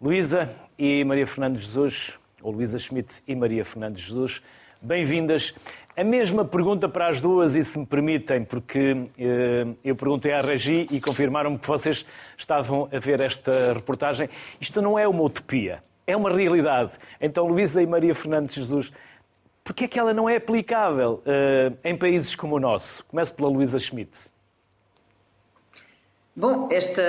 [0.00, 4.42] Luísa e Maria Fernandes Jesus, ou Luísa Schmidt e Maria Fernandes Jesus,
[4.80, 5.54] bem-vindas.
[5.96, 10.40] A mesma pergunta para as duas, e se me permitem, porque eh, eu perguntei à
[10.40, 14.28] Regi e confirmaram-me que vocês estavam a ver esta reportagem.
[14.60, 16.92] Isto não é uma utopia, é uma realidade.
[17.20, 18.90] Então, Luísa e Maria Fernandes Jesus,
[19.62, 23.04] por que é que ela não é aplicável eh, em países como o nosso?
[23.04, 24.10] Começo pela Luísa Schmidt.
[26.34, 27.02] Bom, esta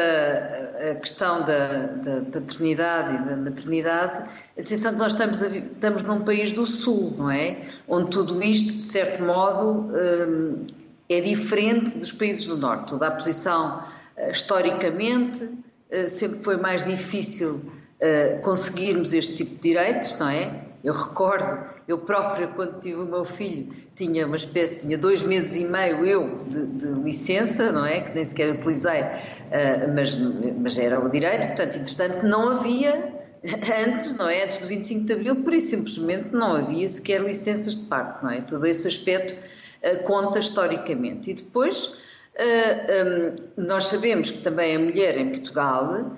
[0.91, 6.25] a questão da, da, paternidade e da maternidade, atenção que nós estamos, a, estamos num
[6.25, 7.57] país do Sul, não é?
[7.87, 10.67] Onde tudo isto, de certo modo, hum,
[11.07, 12.89] é diferente dos países do Norte.
[12.89, 13.81] Toda a posição,
[14.17, 15.47] eh, historicamente,
[15.89, 20.69] eh, sempre foi mais difícil eh, conseguirmos este tipo de direitos, não é?
[20.81, 25.55] Eu recordo, eu própria, quando tive o meu filho, tinha uma espécie, tinha dois meses
[25.55, 27.99] e meio eu de, de licença, não é?
[27.99, 33.13] Que nem sequer utilizei, uh, mas, mas era o direito, portanto, entretanto, não havia,
[33.85, 34.45] antes, não é?
[34.45, 38.31] Antes do 25 de Abril, por isso simplesmente não havia sequer licenças de parto, não
[38.31, 38.39] é?
[38.39, 41.31] Todo esse aspecto uh, conta historicamente.
[41.31, 46.13] E depois, uh, um, nós sabemos que também a mulher em Portugal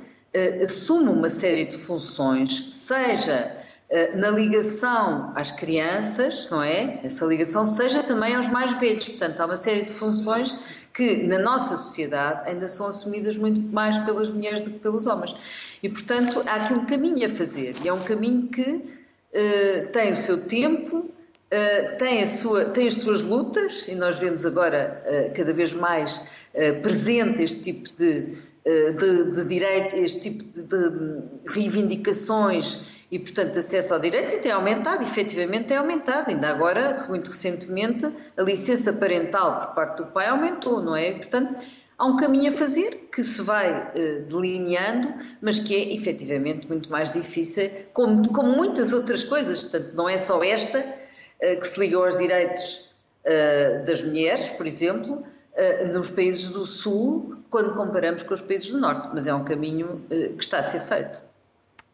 [0.64, 7.02] assume uma série de funções, seja eh, na ligação às crianças, não é?
[7.04, 9.04] Essa ligação seja também aos mais velhos.
[9.04, 10.56] Portanto, há uma série de funções
[10.94, 15.36] que na nossa sociedade ainda são assumidas muito mais pelas mulheres do que pelos homens.
[15.84, 17.76] E, portanto, há aqui um caminho a fazer.
[17.84, 22.94] E é um caminho que uh, tem o seu tempo, uh, tem, sua, tem, as
[22.94, 26.18] suas lutas, e nós vemos agora uh, cada vez mais
[26.82, 32.80] presente este tipo de, de, de direito, este tipo de, de reivindicações
[33.12, 36.30] e, portanto, acesso ao direito e tem aumentado, efetivamente tem aumentado.
[36.30, 38.06] Ainda agora, muito recentemente,
[38.38, 41.10] a licença parental por parte do pai aumentou, não é?
[41.10, 41.54] E, portanto,
[41.98, 46.90] há um caminho a fazer que se vai uh, delineando, mas que é efetivamente muito
[46.90, 49.62] mais difícil, como, como muitas outras coisas.
[49.62, 52.94] Portanto, não é só esta uh, que se liga aos direitos
[53.26, 55.26] uh, das mulheres, por exemplo,
[55.94, 60.02] nos países do Sul, quando comparamos com os países do Norte, mas é um caminho
[60.10, 61.20] que está a ser feito.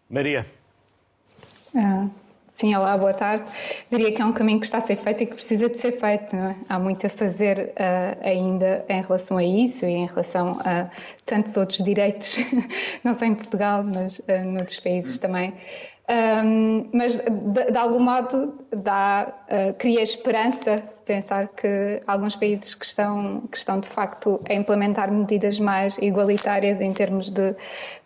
[0.09, 0.45] Maria.
[1.75, 2.07] Ah,
[2.53, 3.43] sim, olá, boa tarde.
[3.89, 5.99] Diria que é um caminho que está a ser feito e que precisa de ser
[5.99, 6.35] feito.
[6.35, 6.55] É?
[6.69, 10.89] Há muito a fazer uh, ainda em relação a isso e em relação a
[11.25, 12.37] tantos outros direitos,
[13.03, 15.21] não só em Portugal, mas uh, noutros países hum.
[15.21, 15.53] também.
[16.09, 22.85] Um, mas de, de, algum modo dá, uh, cria esperança pensar que alguns países que
[22.85, 27.55] estão, que estão de facto a implementar medidas mais igualitárias em termos de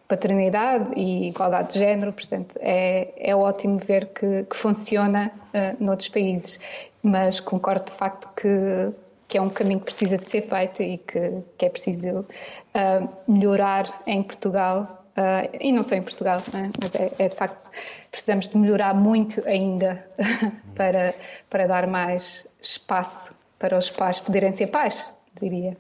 [0.07, 6.09] paternidade e igualdade de género, portanto é, é ótimo ver que, que funciona uh, noutros
[6.09, 6.59] países,
[7.01, 8.91] mas concordo de facto que,
[9.27, 13.09] que é um caminho que precisa de ser feito e que, que é preciso uh,
[13.25, 16.69] melhorar em Portugal, uh, e não só em Portugal, é?
[16.81, 17.71] mas é, é, de facto,
[18.11, 20.05] precisamos de melhorar muito ainda
[20.75, 21.15] para,
[21.49, 25.77] para dar mais espaço para os pais poderem ser pais, diria.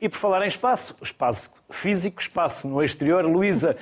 [0.00, 3.76] E por falar em espaço, espaço físico, espaço no exterior, Luísa,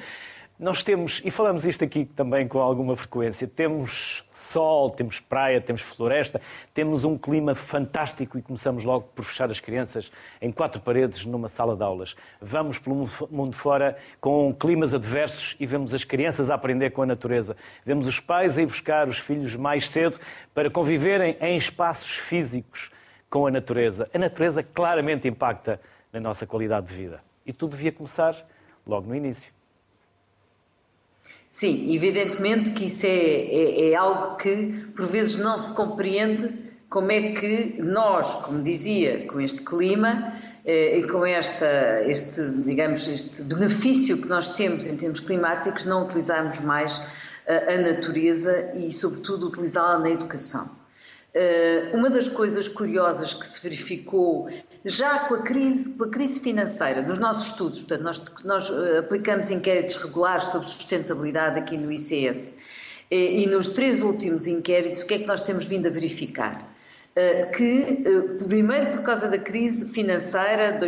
[0.60, 5.80] nós temos, e falamos isto aqui também com alguma frequência, temos sol, temos praia, temos
[5.80, 6.38] floresta,
[6.74, 11.48] temos um clima fantástico e começamos logo por fechar as crianças em quatro paredes numa
[11.48, 12.14] sala de aulas.
[12.42, 17.06] Vamos pelo mundo fora com climas adversos e vemos as crianças a aprender com a
[17.06, 17.56] natureza.
[17.82, 20.20] Vemos os pais a ir buscar os filhos mais cedo
[20.52, 22.90] para conviverem em espaços físicos
[23.30, 24.10] com a natureza.
[24.12, 25.80] A natureza claramente impacta
[26.12, 27.22] na nossa qualidade de vida.
[27.46, 28.36] E tudo devia começar
[28.86, 29.59] logo no início.
[31.50, 36.48] Sim, evidentemente que isso é, é, é, algo que por vezes não se compreende
[36.88, 40.32] como é que nós, como dizia, com este clima
[40.64, 46.04] eh, e com esta, este, digamos, este benefício que nós temos em termos climáticos, não
[46.04, 47.00] utilizarmos mais
[47.48, 50.70] a, a natureza e, sobretudo, utilizá-la na educação.
[51.34, 54.48] Eh, uma das coisas curiosas que se verificou
[54.84, 58.98] já com a crise, com a crise financeira, nos nossos estudos, portanto, nós, nós eh,
[58.98, 62.54] aplicamos inquéritos regulares sobre sustentabilidade aqui no ICS,
[63.10, 66.70] e, e nos três últimos inquéritos, o que é que nós temos vindo a verificar?
[67.16, 70.78] Eh, que, eh, primeiro, por causa da crise financeira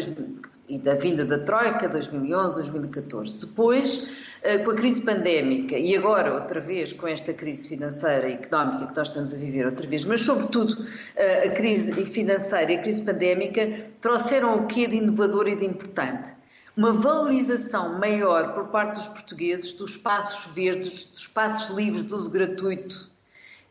[0.69, 4.32] e da vinda da Troika, 2011, 2014, depois eh,
[4.65, 8.97] com a crise pandémica e agora outra vez com esta crise financeira e económica que
[8.97, 13.03] nós estamos a viver outra vez, mas sobretudo eh, a crise financeira e a crise
[13.03, 16.33] pandémica trouxeram o que de inovador e de importante?
[16.77, 22.29] Uma valorização maior por parte dos portugueses dos espaços verdes, dos espaços livres de uso
[22.29, 23.09] gratuito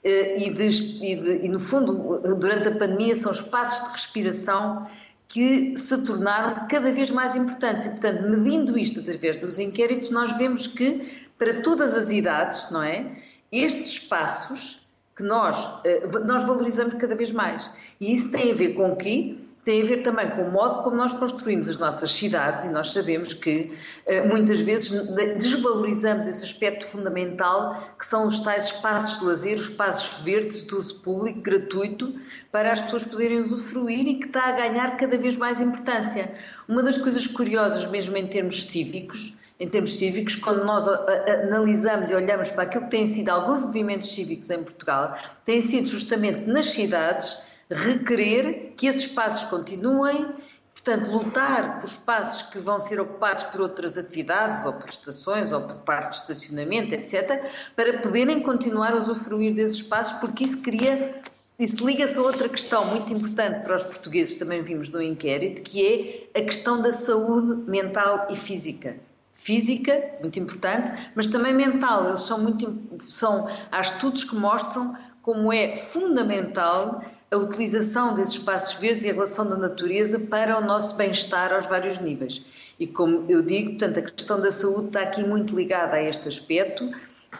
[0.05, 4.87] eh, e, de, e, de, e, no fundo, durante a pandemia, são espaços de respiração
[5.31, 7.85] que se tornaram cada vez mais importantes.
[7.85, 12.83] E, portanto, medindo isto através dos inquéritos, nós vemos que, para todas as idades, não
[12.83, 13.05] é?
[13.51, 17.69] Estes espaços que nós, eh, nós valorizamos cada vez mais.
[17.99, 19.37] E isso tem a ver com o quê?
[19.63, 22.91] Tem a ver também com o modo como nós construímos as nossas cidades e nós
[22.91, 29.25] sabemos que eh, muitas vezes desvalorizamos esse aspecto fundamental que são os tais espaços de
[29.25, 32.15] lazer, os espaços verdes de uso público, gratuito,
[32.51, 36.33] para as pessoas poderem usufruir e que está a ganhar cada vez mais importância.
[36.67, 42.15] Uma das coisas curiosas, mesmo em termos cívicos, em termos cívicos, quando nós analisamos e
[42.15, 46.65] olhamos para aquilo que têm sido alguns movimentos cívicos em Portugal, têm sido justamente nas
[46.71, 47.37] cidades
[47.73, 50.27] requerer que esses espaços continuem,
[50.73, 55.61] portanto, lutar por espaços que vão ser ocupados por outras atividades, ou por estações, ou
[55.61, 57.43] por parques de estacionamento, etc.,
[57.75, 61.21] para poderem continuar a usufruir desses espaços, porque isso cria.
[61.59, 66.27] Isso liga-se a outra questão muito importante para os portugueses, também vimos no inquérito, que
[66.33, 68.95] é a questão da saúde mental e física
[69.43, 72.07] física, muito importante, mas também mental.
[72.07, 78.73] Eles são muito, são, há estudos que mostram como é fundamental a utilização desses espaços
[78.73, 82.41] verdes e a relação da natureza para o nosso bem-estar aos vários níveis.
[82.77, 86.27] E como eu digo, portanto, a questão da saúde está aqui muito ligada a este
[86.27, 86.91] aspecto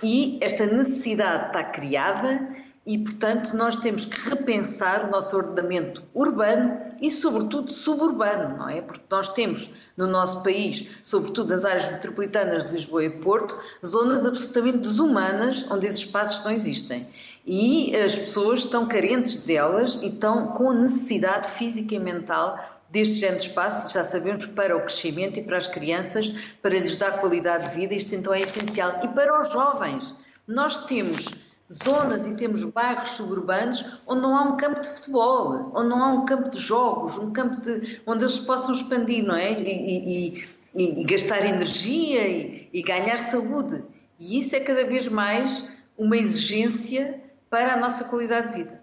[0.02, 6.80] e esta necessidade está criada e, portanto, nós temos que repensar o nosso ordenamento urbano
[7.02, 8.82] e, sobretudo, suburbano, não é?
[8.82, 14.26] Porque nós temos no nosso país, sobretudo nas áreas metropolitanas de Lisboa e Porto, zonas
[14.26, 17.08] absolutamente desumanas onde esses espaços não existem
[17.46, 23.40] e as pessoas estão carentes delas e estão com necessidade física e mental deste género
[23.40, 26.28] de espaço, já sabemos, para o crescimento e para as crianças,
[26.62, 29.00] para lhes dar qualidade de vida, isto então é essencial.
[29.02, 30.14] E para os jovens,
[30.46, 31.26] nós temos
[31.72, 36.08] zonas e temos bairros suburbanos onde não há um campo de futebol, onde não há
[36.10, 39.54] um campo de jogos, um campo de, onde eles possam expandir, não é?
[39.54, 43.84] E, e, e gastar energia e, e ganhar saúde.
[44.20, 45.66] E isso é cada vez mais
[45.98, 47.21] uma exigência
[47.52, 48.82] para a nossa qualidade de vida.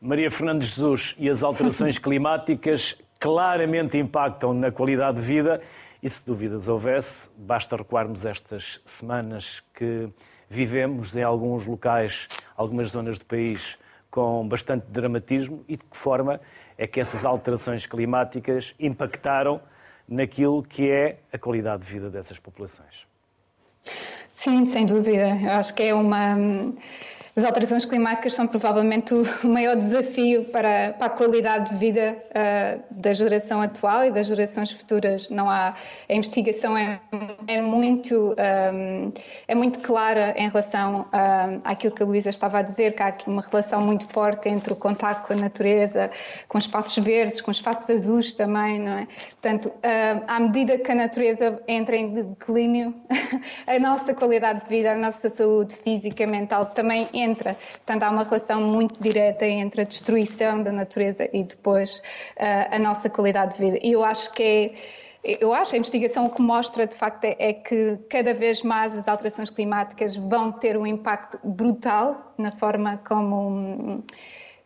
[0.00, 5.60] Maria Fernandes Jesus e as alterações climáticas claramente impactam na qualidade de vida
[6.00, 10.08] e se dúvidas houvesse, basta recuarmos estas semanas que
[10.48, 13.76] vivemos em alguns locais, algumas zonas do país
[14.12, 16.40] com bastante dramatismo e de que forma
[16.78, 19.60] é que essas alterações climáticas impactaram
[20.08, 23.06] naquilo que é a qualidade de vida dessas populações.
[24.30, 25.36] Sim, sem dúvida.
[25.42, 26.36] Eu acho que é uma
[27.36, 32.82] as alterações climáticas são provavelmente o maior desafio para, para a qualidade de vida uh,
[32.90, 35.28] da geração atual e das gerações futuras.
[35.28, 35.74] Não há
[36.08, 36.98] a investigação é,
[37.46, 38.34] é muito
[38.72, 39.12] um,
[39.46, 43.08] é muito clara em relação uh, àquilo que a Luísa estava a dizer, que há
[43.08, 46.10] aqui uma relação muito forte entre o contato com a natureza,
[46.48, 49.08] com espaços verdes, com espaços azuis também, não é?
[49.42, 52.94] Portanto, uh, à medida que a natureza entra em declínio,
[53.66, 57.54] a nossa qualidade de vida, a nossa saúde física mental também entra entra.
[57.54, 61.98] Portanto, há uma relação muito direta entre a destruição da natureza e depois
[62.36, 63.78] uh, a nossa qualidade de vida.
[63.82, 64.70] E eu acho que é
[65.40, 68.96] eu acho a investigação o que mostra de facto é, é, que cada vez mais
[68.96, 74.04] as alterações climáticas vão ter um impacto brutal na forma como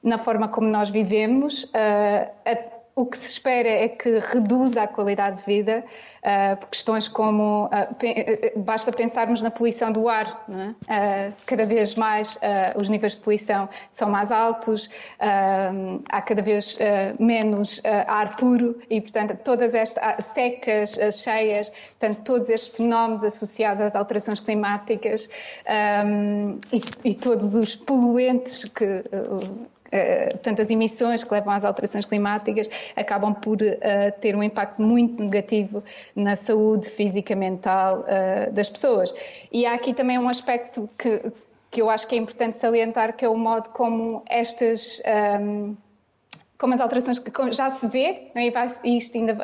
[0.02, 1.64] na forma como nós vivemos.
[1.64, 5.84] Uh, o que se espera é que reduza a qualidade de vida,
[6.22, 10.44] uh, questões como uh, pe basta pensarmos na poluição do ar,
[10.88, 11.30] é?
[11.30, 12.38] uh, cada vez mais
[12.76, 14.88] os níveis de poluição são mais altos,
[15.18, 16.78] há cada vez
[17.18, 23.94] menos ar puro e, portanto, todas estas secas, cheias, portanto, todos estes fenómenos associados às
[23.94, 25.28] alterações climáticas
[26.06, 29.04] um, e, e, todos os poluentes que
[29.92, 34.80] eh, portanto, as emissões que levam às alterações climáticas acabam por uh, ter um impacto
[34.80, 35.82] muito negativo
[36.14, 39.12] na saúde física e mental uh, das pessoas.
[39.50, 41.32] E há aqui também um aspecto que,
[41.70, 45.00] que eu acho que é importante salientar, que é o modo como estas.
[45.04, 45.76] Um, ehm,
[46.58, 48.42] como as alterações que já se vê, é?
[48.84, 49.34] e isto ainda,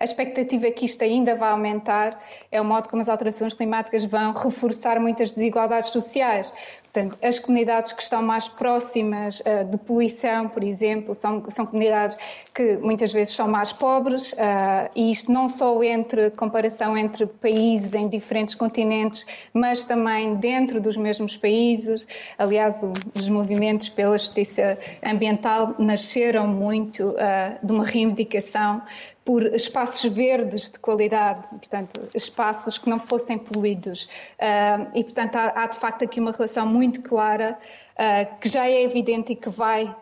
[0.00, 2.18] a, expectativa é que isto ainda vai aumentar,
[2.50, 6.50] é o modo como as alterações climáticas vão reforçar muitas desigualdades sociais.
[6.92, 12.16] Portanto, as comunidades que estão mais próximas uh, de poluição, por exemplo, são, são comunidades
[12.52, 17.94] que muitas vezes são mais pobres, uh, e isto não só entre comparação entre países
[17.94, 19.24] em diferentes continentes,
[19.54, 22.08] mas também dentro dos mesmos países.
[22.36, 28.82] Aliás, o, os movimentos pela justiça ambiental nasceram muito uh, de uma reivindicação
[29.30, 34.08] por espaços verdes de qualidade, portanto, espaços que não fossem poluídos.
[34.40, 37.56] Uh, e, portanto, há, há, de facto aqui uma relação muito clara
[37.92, 39.96] uh, que já é evidente e que vai uh,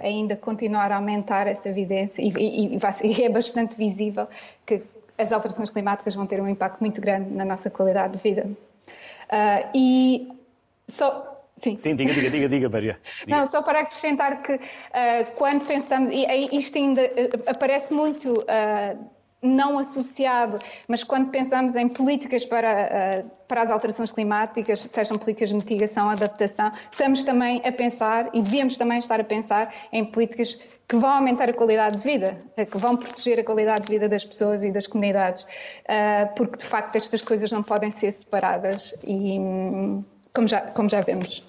[0.00, 4.26] ainda continuar a aumentar essa evidência e, e, e, vai, e, é bastante visível
[4.66, 4.82] que
[5.16, 8.50] as alterações climáticas vão ter um impacto muito grande na nossa qualidade de vida.
[9.72, 10.26] e
[10.88, 11.31] só
[11.62, 11.76] Sim.
[11.76, 12.98] Sim, diga, diga, diga, diga Maria.
[13.20, 13.36] Diga.
[13.36, 14.60] Não, só para acrescentar que uh,
[15.36, 19.10] quando pensamos, e isto ainda uh, aparece muito uh,
[19.40, 20.58] não associado,
[20.88, 26.70] mas quando pensamos em políticas para, para as alterações climáticas, sejam políticas de mitigação, adaptação,
[26.90, 30.56] estamos também a pensar e devemos também estar a pensar em políticas
[30.88, 32.38] que vão aumentar a qualidade de vida,
[32.70, 35.44] que vão proteger a qualidade de vida das pessoas e das comunidades,
[36.36, 41.00] porque de facto estas coisas não podem ser separadas e hum, como já, como já
[41.00, 41.44] vemos.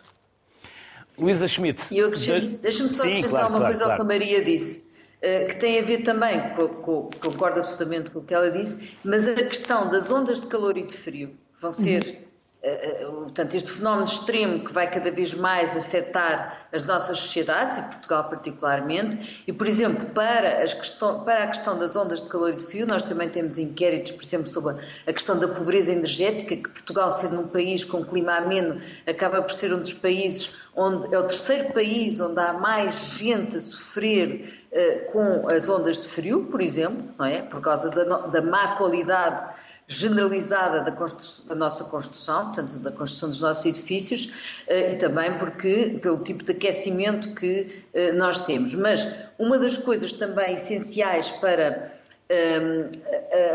[1.18, 1.93] Luísa Schmidt.
[1.93, 3.91] E eu deixa-me só acrescentar claro, uma claro, coisa claro.
[3.91, 4.88] ao que a Maria disse,
[5.22, 8.97] eh, que tem a ver também, com, com, concordo absolutamente com o que ela disse,
[9.03, 12.24] mas a questão das ondas de calor e de frio vão ser uhum.
[12.66, 17.78] Eh, eh, portanto, este fenómeno extremo que vai cada vez mais afetar as nossas sociedades,
[17.78, 22.53] e Portugal particularmente, e, por exemplo, para, questão, para, a questão das ondas de calor
[22.53, 26.55] e de frio, nós também temos inquéritos, por exemplo, sobre a questão da pobreza energética,
[26.55, 31.13] que Portugal, sendo um país com clima ameno, acaba por ser um dos países onde
[31.13, 36.07] é o terceiro país onde há mais gente a sofrer uh, com as ondas de
[36.07, 37.41] frio, por exemplo, não é?
[37.41, 39.53] Por causa da, da má qualidade
[39.88, 44.34] generalizada da, da, nossa construção, portanto, da construção dos nossos edifícios,
[44.67, 48.74] eh, e também porque, pelo tipo de aquecimento que eh, nós temos.
[48.74, 49.05] Mas
[49.38, 51.92] uma das coisas também essenciais para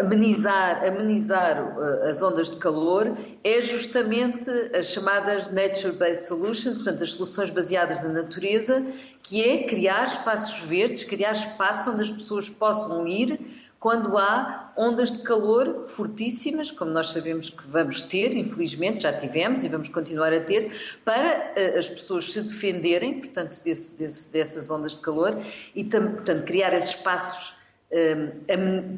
[0.01, 7.13] amenizar, amenizar eh, as ondas de calor é justamente as chamadas Nature-Based Solutions, portanto, as
[7.13, 8.85] soluções baseadas na natureza,
[9.23, 13.39] que é criar espaços verdes, criar espaço onde as pessoas possam ir
[13.81, 19.63] quando há ondas de calor fortíssimas, como nós sabemos que vamos ter, infelizmente já tivemos
[19.63, 20.73] e vamos continuar a ter,
[21.05, 25.41] para uh, as pessoas se defenderem, portanto, desse, desse, dessas ondas de calor
[25.77, 27.58] e, portanto, criar esses espaços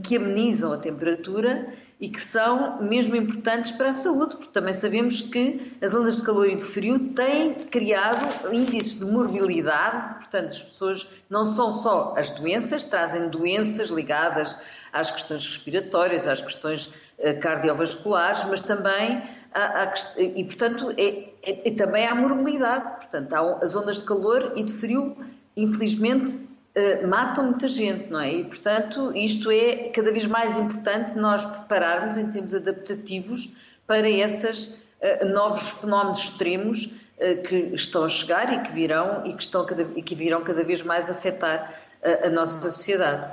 [0.03, 5.21] que amenizam a temperatura e que são mesmo importantes para a saúde, porque também sabemos
[5.21, 10.63] que as ondas de calor e de frio têm criado índices de morbilidade, portanto, as
[10.63, 14.57] pessoas não são só as doenças, trazem doenças ligadas
[14.93, 19.23] às questões respiratórias, às questões eh, cardiovasculares, mas também
[19.53, 24.63] há, e, portanto, é, é, também há morbilidade, portanto, há as ondas de calor e
[24.63, 25.17] de frio,
[25.55, 28.33] infelizmente, Uh, matam muita gente, não é?
[28.33, 33.53] E, portanto, isto é cada vez mais importante nós prepararmos em termos adaptativos
[33.89, 39.35] para esses uh, novos fenómenos extremos uh, que estão a chegar e que virão e
[39.35, 43.31] que, estão cada, e que virão cada vez mais afetar a nossa sociedade.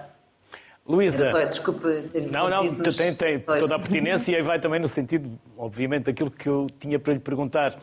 [0.86, 1.46] Luísa.
[1.46, 6.06] Desculpe ter Não, não, tem, tem toda a pertinência e vai também no sentido, obviamente,
[6.06, 7.80] daquilo que eu tinha para lhe perguntar.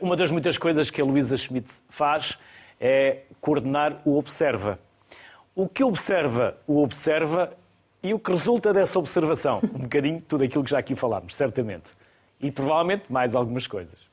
[0.00, 2.38] uma das muitas coisas que a Luísa Schmidt faz
[2.80, 4.78] é coordenar o observa.
[5.54, 7.52] O que observa, o observa
[8.02, 9.60] e o que resulta dessa observação.
[9.74, 11.90] Um bocadinho tudo aquilo que já aqui falámos, certamente.
[12.40, 14.06] E provavelmente mais algumas coisas.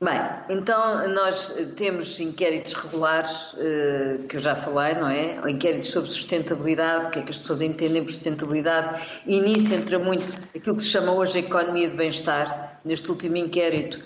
[0.00, 5.50] Bem, então nós temos inquéritos regulares, eh, que eu já falei, não é?
[5.50, 9.98] Inquéritos sobre sustentabilidade, o que é que as pessoas entendem por sustentabilidade, e nisso entra
[9.98, 10.24] muito
[10.56, 12.78] aquilo que se chama hoje a economia de bem-estar.
[12.84, 13.98] Neste último inquérito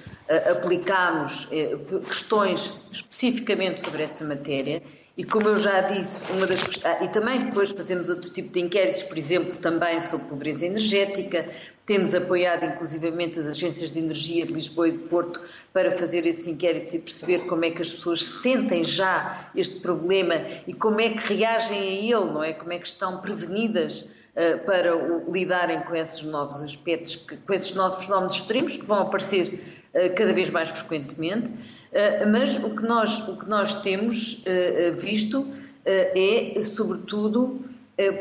[0.51, 1.77] aplicámos eh,
[2.07, 4.83] questões especificamente sobre essa matéria
[5.15, 8.61] E como eu já disse, uma das ah, e também depois fazemos outro tipo de
[8.61, 11.47] inquéritos, por exemplo, também sobre pobreza energética.
[11.85, 16.51] Temos apoiado inclusivamente as agências de energia de Lisboa e de Porto para fazer esse
[16.51, 21.11] inquérito e perceber como é que as pessoas sentem já este problema e como é
[21.11, 22.55] que reagem a ele, não é?
[22.55, 27.75] Como é que estão prevenidas uh, para o, lidarem com esses novos aspectos, com esses
[27.75, 29.82] novos fenómenos extremos que vão aparecer
[30.17, 31.51] cada vez mais frequentemente.
[31.93, 35.47] Eh, mas o que nós, o que nós temos eh, eh, visto
[35.85, 37.61] é, sobretudo,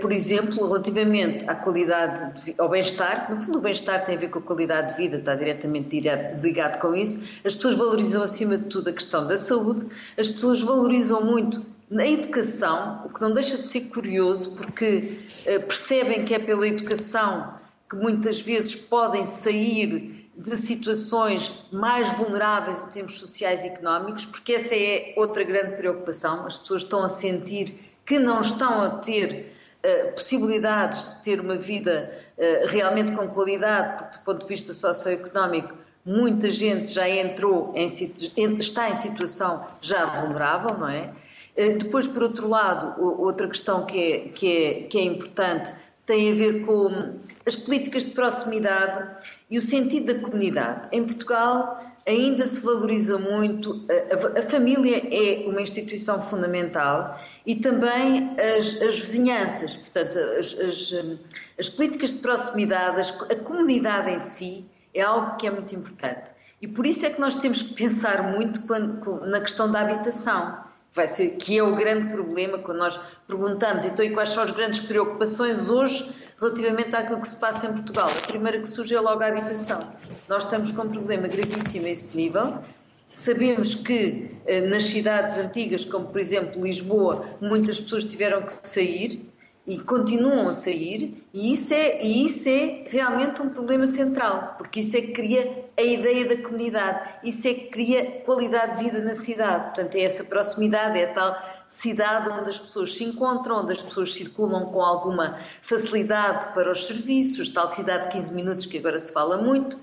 [0.01, 4.29] por exemplo, relativamente à qualidade, de, ao bem-estar, no fundo o bem-estar tem a ver
[4.31, 6.01] com a qualidade de vida, está diretamente
[6.41, 9.85] ligado com isso, as pessoas valorizam acima de tudo a questão da saúde,
[10.17, 11.63] as pessoas valorizam muito
[11.95, 15.19] a educação, o que não deixa de ser curioso, porque
[15.67, 17.53] percebem que é pela educação
[17.87, 24.53] que muitas vezes podem sair de situações mais vulneráveis em termos sociais e económicos, porque
[24.53, 26.45] essa é outra grande preocupação.
[26.45, 29.53] As pessoas estão a sentir que não estão a ter
[29.85, 34.73] uh, possibilidades de ter uma vida uh, realmente com qualidade, porque do ponto de vista
[34.73, 37.85] socioeconómico muita gente já entrou em
[38.59, 41.13] está em situação já vulnerável, não é?
[41.55, 45.71] Uh, depois, por outro lado, outra questão que é, que é, que é importante
[46.07, 49.07] tem a ver com as políticas de proximidade
[49.51, 50.87] e o sentido da comunidade.
[50.93, 58.35] Em Portugal ainda se valoriza muito, a, a, família é uma instituição fundamental e também
[58.39, 60.93] as, as vizinhanças, portanto, as, as,
[61.59, 66.31] as, políticas de proximidade, a comunidade em si é algo que é muito importante.
[66.61, 70.63] E por isso é que nós temos que pensar muito quando, na questão da habitação,
[70.93, 74.51] vai ser, que é o grande problema quando nós perguntamos então e quais são as
[74.51, 78.09] grandes preocupações hoje relativamente àquilo que se passa em Portugal.
[78.09, 79.87] A primeira que surge é logo a habitação.
[80.27, 82.55] Nós estamos com um problema gravíssimo a esse nível.
[83.13, 89.29] Sabemos que eh, nas cidades antigas, como por exemplo Lisboa, muitas pessoas tiveram que sair
[89.67, 94.79] e continuam a sair, e isso é, e isso é realmente um problema central, porque
[94.79, 98.99] isso é que cria a ideia da comunidade, isso é que cria qualidade de vida
[98.99, 99.65] na cidade.
[99.65, 101.37] Portanto, é essa proximidade, é tal
[101.71, 106.85] cidade onde as pessoas se encontram, onde as pessoas circulam com alguma facilidade para os
[106.85, 109.79] serviços, tal cidade de 15 minutos que agora se fala muito.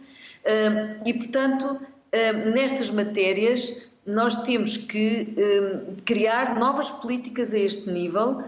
[1.05, 1.81] E, portanto,
[2.53, 3.75] nestas matérias,
[4.07, 5.35] nós temos que
[6.05, 8.45] criar novas políticas a este nível,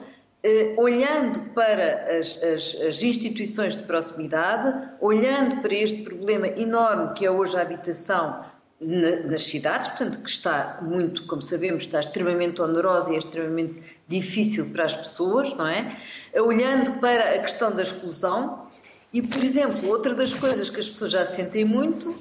[0.77, 7.31] olhando para as, as, as, instituições de proximidade, olhando para este problema enorme que é
[7.31, 8.45] hoje a habitação
[8.81, 14.73] nas cidades, portanto, que está muito, como sabemos, está extremamente onerosa e é extremamente difícil
[14.73, 15.97] para as pessoas, não é?
[16.35, 18.71] Olhando para a questão da exclusão,
[19.13, 22.17] e, por exemplo, outra das coisas que as pessoas já sentem muito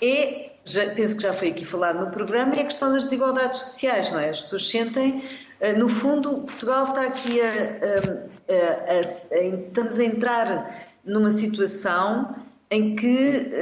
[0.00, 3.58] é, já, penso que já foi aqui falado no programa, é a questão das desigualdades
[3.58, 4.28] sociais, não é?
[4.28, 5.24] As pessoas sentem,
[5.60, 12.43] eh, no fundo, Portugal está aqui a, a, a, a estamos a entrar numa situação
[12.70, 13.52] em que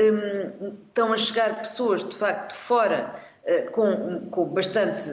[0.63, 5.11] um, estão a chegar pessoas, de facto, de fora, uh, com, com, bastante,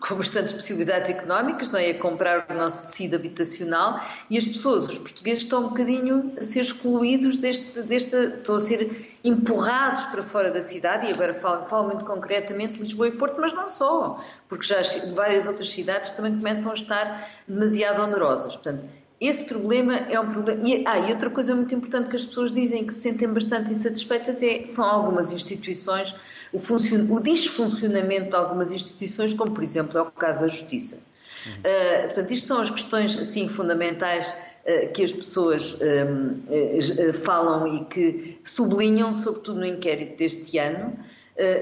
[0.00, 1.90] com bastantes possibilidades económicas, não é?
[1.90, 6.42] a comprar o nosso tecido habitacional, e as pessoas, os portugueses, estão um bocadinho a
[6.42, 11.66] ser excluídos deste, deste estão a ser empurrados para fora da cidade, e agora falo,
[11.66, 14.82] falo muito concretamente de Lisboa e Porto, mas não só, porque já
[15.14, 18.54] várias outras cidades também começam a estar demasiado onerosas.
[18.54, 20.66] Portanto, esse problema é um problema.
[20.66, 23.72] E, ah, e outra coisa muito importante que as pessoas dizem que se sentem bastante
[23.72, 26.14] insatisfeitas é, são algumas instituições,
[26.52, 27.06] o, funcion...
[27.08, 31.04] o desfuncionamento de algumas instituições, como por exemplo é o caso da Justiça.
[31.46, 31.52] Uhum.
[31.52, 37.84] Uh, portanto, isto são as questões assim fundamentais uh, que as pessoas uh, falam e
[37.84, 40.98] que sublinham, sobretudo no inquérito deste ano.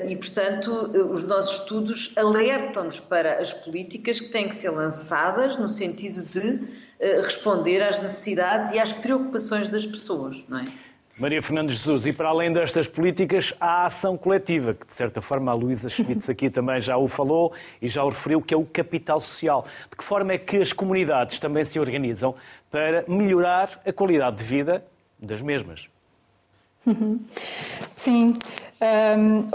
[0.08, 5.68] E, portanto, os nossos estudos alertam-nos para as políticas que têm que ser lançadas no
[5.68, 6.58] sentido de
[7.00, 10.66] responder às necessidades e às preocupações das pessoas, não é?
[11.18, 15.20] Maria Fernandes Jesus, e para além destas políticas, há a ação coletiva, que de certa
[15.20, 18.56] forma a Luísa Schmitz aqui também já o falou e já o referiu, que é
[18.56, 19.66] o capital social.
[19.90, 22.34] De que forma é que as comunidades também se organizam
[22.70, 24.82] para melhorar a qualidade de vida
[25.18, 25.90] das mesmas?
[27.92, 28.38] Sim.
[28.80, 29.50] Um,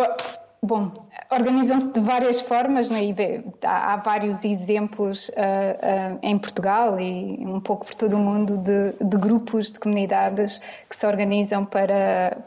[0.61, 0.91] bom,
[1.31, 2.99] organizam-se de várias formas, né?
[3.63, 8.57] há, há, vários exemplos uh, uh, em Portugal e um pouco por todo o mundo
[8.57, 12.37] de, de, grupos, de comunidades que se organizam para,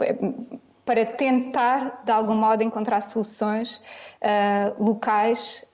[0.84, 3.80] para tentar, de algum modo, encontrar soluções
[4.22, 5.64] uh, locais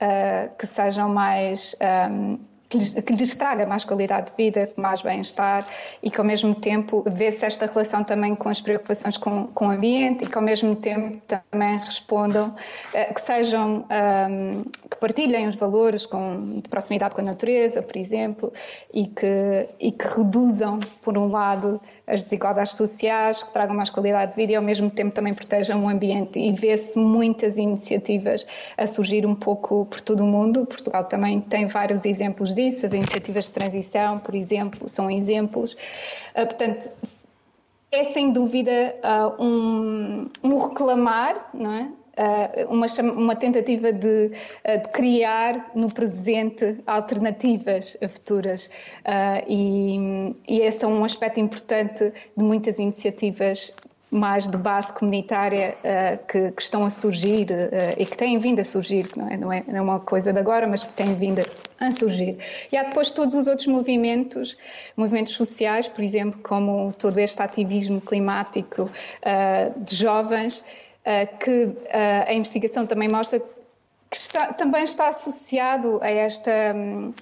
[0.57, 1.75] que sejam mais.
[2.09, 2.39] Um,
[2.77, 5.65] que lhes, traga mais qualidade de vida, mais bem-estar
[6.01, 9.71] e que ao mesmo tempo vê-se esta relação também com as preocupações com, com o
[9.71, 13.85] ambiente e que ao mesmo tempo também respondam, uh, que sejam,
[14.89, 18.53] que partilhem os valores com, de proximidade com a natureza, por exemplo,
[18.93, 24.31] e que, e que reduzam, por um lado, as desigualdades sociais, que tragam mais qualidade
[24.31, 26.39] de vida e ao mesmo tempo também protejam o ambiente.
[26.39, 28.45] E vê-se muitas iniciativas
[28.77, 30.65] a surgir um pouco por todo o mundo.
[30.65, 35.75] Portugal também tem vários exemplos disso, as iniciativas de transição, por exemplo, são exemplos.
[36.35, 36.91] Ah, portanto,
[37.91, 41.89] é sem dúvida ah, um, um reclamar, não é?
[42.17, 44.31] Uh, uma, uma, tentativa de,
[44.65, 48.67] uh, de, criar no presente alternativas futuras.
[49.05, 53.73] Uh, e, e esse é um aspecto importante de muitas iniciativas
[54.11, 58.61] mais de base comunitária uh, que, que, estão a surgir uh, e que têm vindo
[58.61, 61.13] a surgir, não é, não é, não, é, uma coisa de agora, mas que têm
[61.15, 61.41] vindo
[61.79, 62.37] a surgir.
[62.71, 64.57] E há depois todos os outros movimentos,
[64.95, 70.94] movimentos sociais, por exemplo, como todo este ativismo climático uh, de jovens, eh,
[71.25, 73.39] que eh, a investigação também mostra
[74.09, 77.13] que está, também está associado a esta, hum,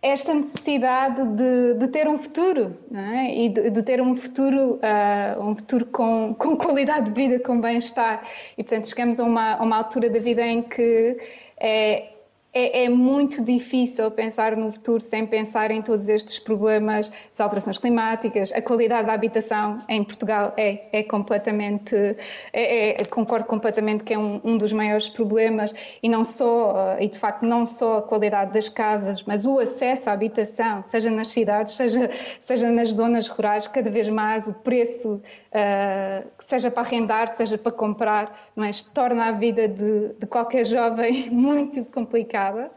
[0.00, 3.44] esta necessidade de, de ter um futuro é?
[3.44, 7.60] e de, de, ter um futuro, uh, um futuro com, com qualidade de vida, com
[7.60, 8.22] bem-estar.
[8.56, 11.18] E, portanto, chegamos a uma, a uma altura da vida em que
[11.58, 12.11] é,
[12.54, 17.78] é, é, muito difícil pensar no futuro sem pensar em todos estes problemas, as alterações
[17.78, 21.96] climáticas, a qualidade da habitação em Portugal é, é completamente,
[22.52, 27.08] é, é, concordo completamente que é um, um, dos maiores problemas e não só, e
[27.08, 31.28] de facto não só a qualidade das casas, mas o acesso à habitação, seja nas
[31.28, 37.28] cidades, seja, seja nas zonas rurais, cada vez mais o preço, uh, seja para arrendar,
[37.28, 38.70] seja para comprar, é?
[38.92, 42.70] torna a vida de, de qualquer jovem muito complicada uh,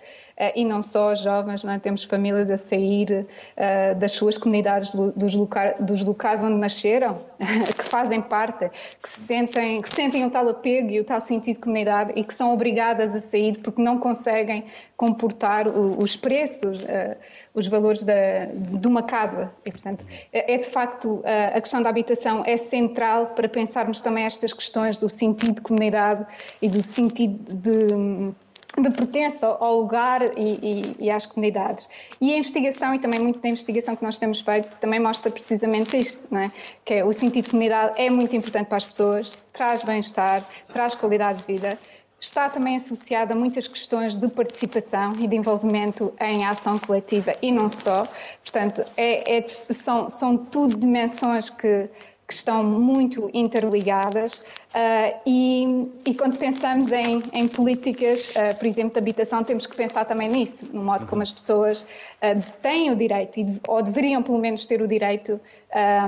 [0.56, 1.80] e não só jovens, não é?
[1.80, 3.26] temos famílias a sair
[3.58, 7.22] uh, das suas comunidades, dos, loca dos locais onde nasceram,
[7.78, 8.70] que fazem parte,
[9.02, 12.34] que sentem, que sentem o tal apego e o tal sentido de comunidade e que
[12.34, 14.66] são obrigadas a sair porque não conseguem
[14.98, 17.18] comportar os preços, uh,
[17.54, 19.52] os valores da, de uma casa.
[19.66, 24.26] E, portanto, é, é de facto a questão da habitação é central para pensarmos também
[24.26, 26.26] estas questões do sentido de comunidade
[26.62, 28.34] e do sentido de
[28.82, 31.88] de pertença ao lugar e, e, e, às comunidades.
[32.20, 35.98] E a investigação, e também muito da investigação que nós temos feito, também mostra precisamente
[35.98, 36.52] isto, não é?
[36.84, 40.94] que é, o sentido de comunidade é muito importante para as pessoas, traz bem-estar, traz
[40.94, 41.80] qualidade de vida,
[42.20, 47.52] está também associado a muitas questões de participação e de envolvimento em ação coletiva e
[47.52, 48.08] não só.
[48.42, 51.90] Portanto, é, é, são, são tudo dimensões que
[52.28, 54.42] que estão muito interligadas
[54.76, 59.76] uh, e, e, quando pensamos em, em políticas, uh, por exemplo, de habitação, temos que
[59.76, 64.38] pensar também nisso, no modo como as pessoas uh, têm o direito, ou deveriam pelo
[64.38, 65.40] menos ter o direito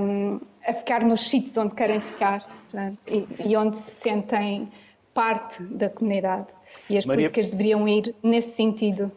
[0.01, 2.45] um, a ficar nos sítios onde querem ficar
[3.07, 4.69] e, e, onde se sentem
[5.13, 6.47] parte da comunidade.
[6.89, 7.29] E as Maria...
[7.29, 9.11] políticas deveriam ir nesse sentido.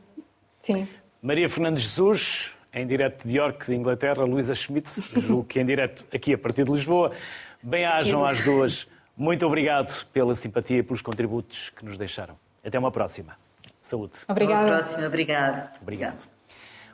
[0.60, 0.86] Sim.
[1.20, 4.88] Maria Fernandes Jesus, em direto de York, de Inglaterra, Luísa Schmidt,
[5.20, 7.12] julgo que em direto aqui a partir de Lisboa.
[7.62, 8.86] Bem-ajam às duas.
[9.20, 12.36] Muito obrigado pela simpatia e pelos contributos que nos deixaram.
[12.64, 13.36] Até uma próxima.
[13.82, 14.14] Saúde.
[14.26, 14.60] Obrigada.
[14.60, 15.06] Até uma próxima.
[15.06, 15.78] Obrigado.
[15.82, 16.26] Obrigado.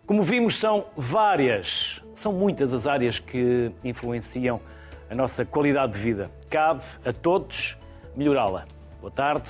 [0.04, 4.60] Como vimos, são várias, são muitas as áreas que influenciam
[5.08, 6.28] a nossa qualidade de vida.
[6.50, 7.78] Cabe a todos
[8.16, 8.66] melhorá-la.
[9.00, 9.48] Boa tarde.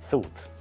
[0.00, 0.53] Saúde.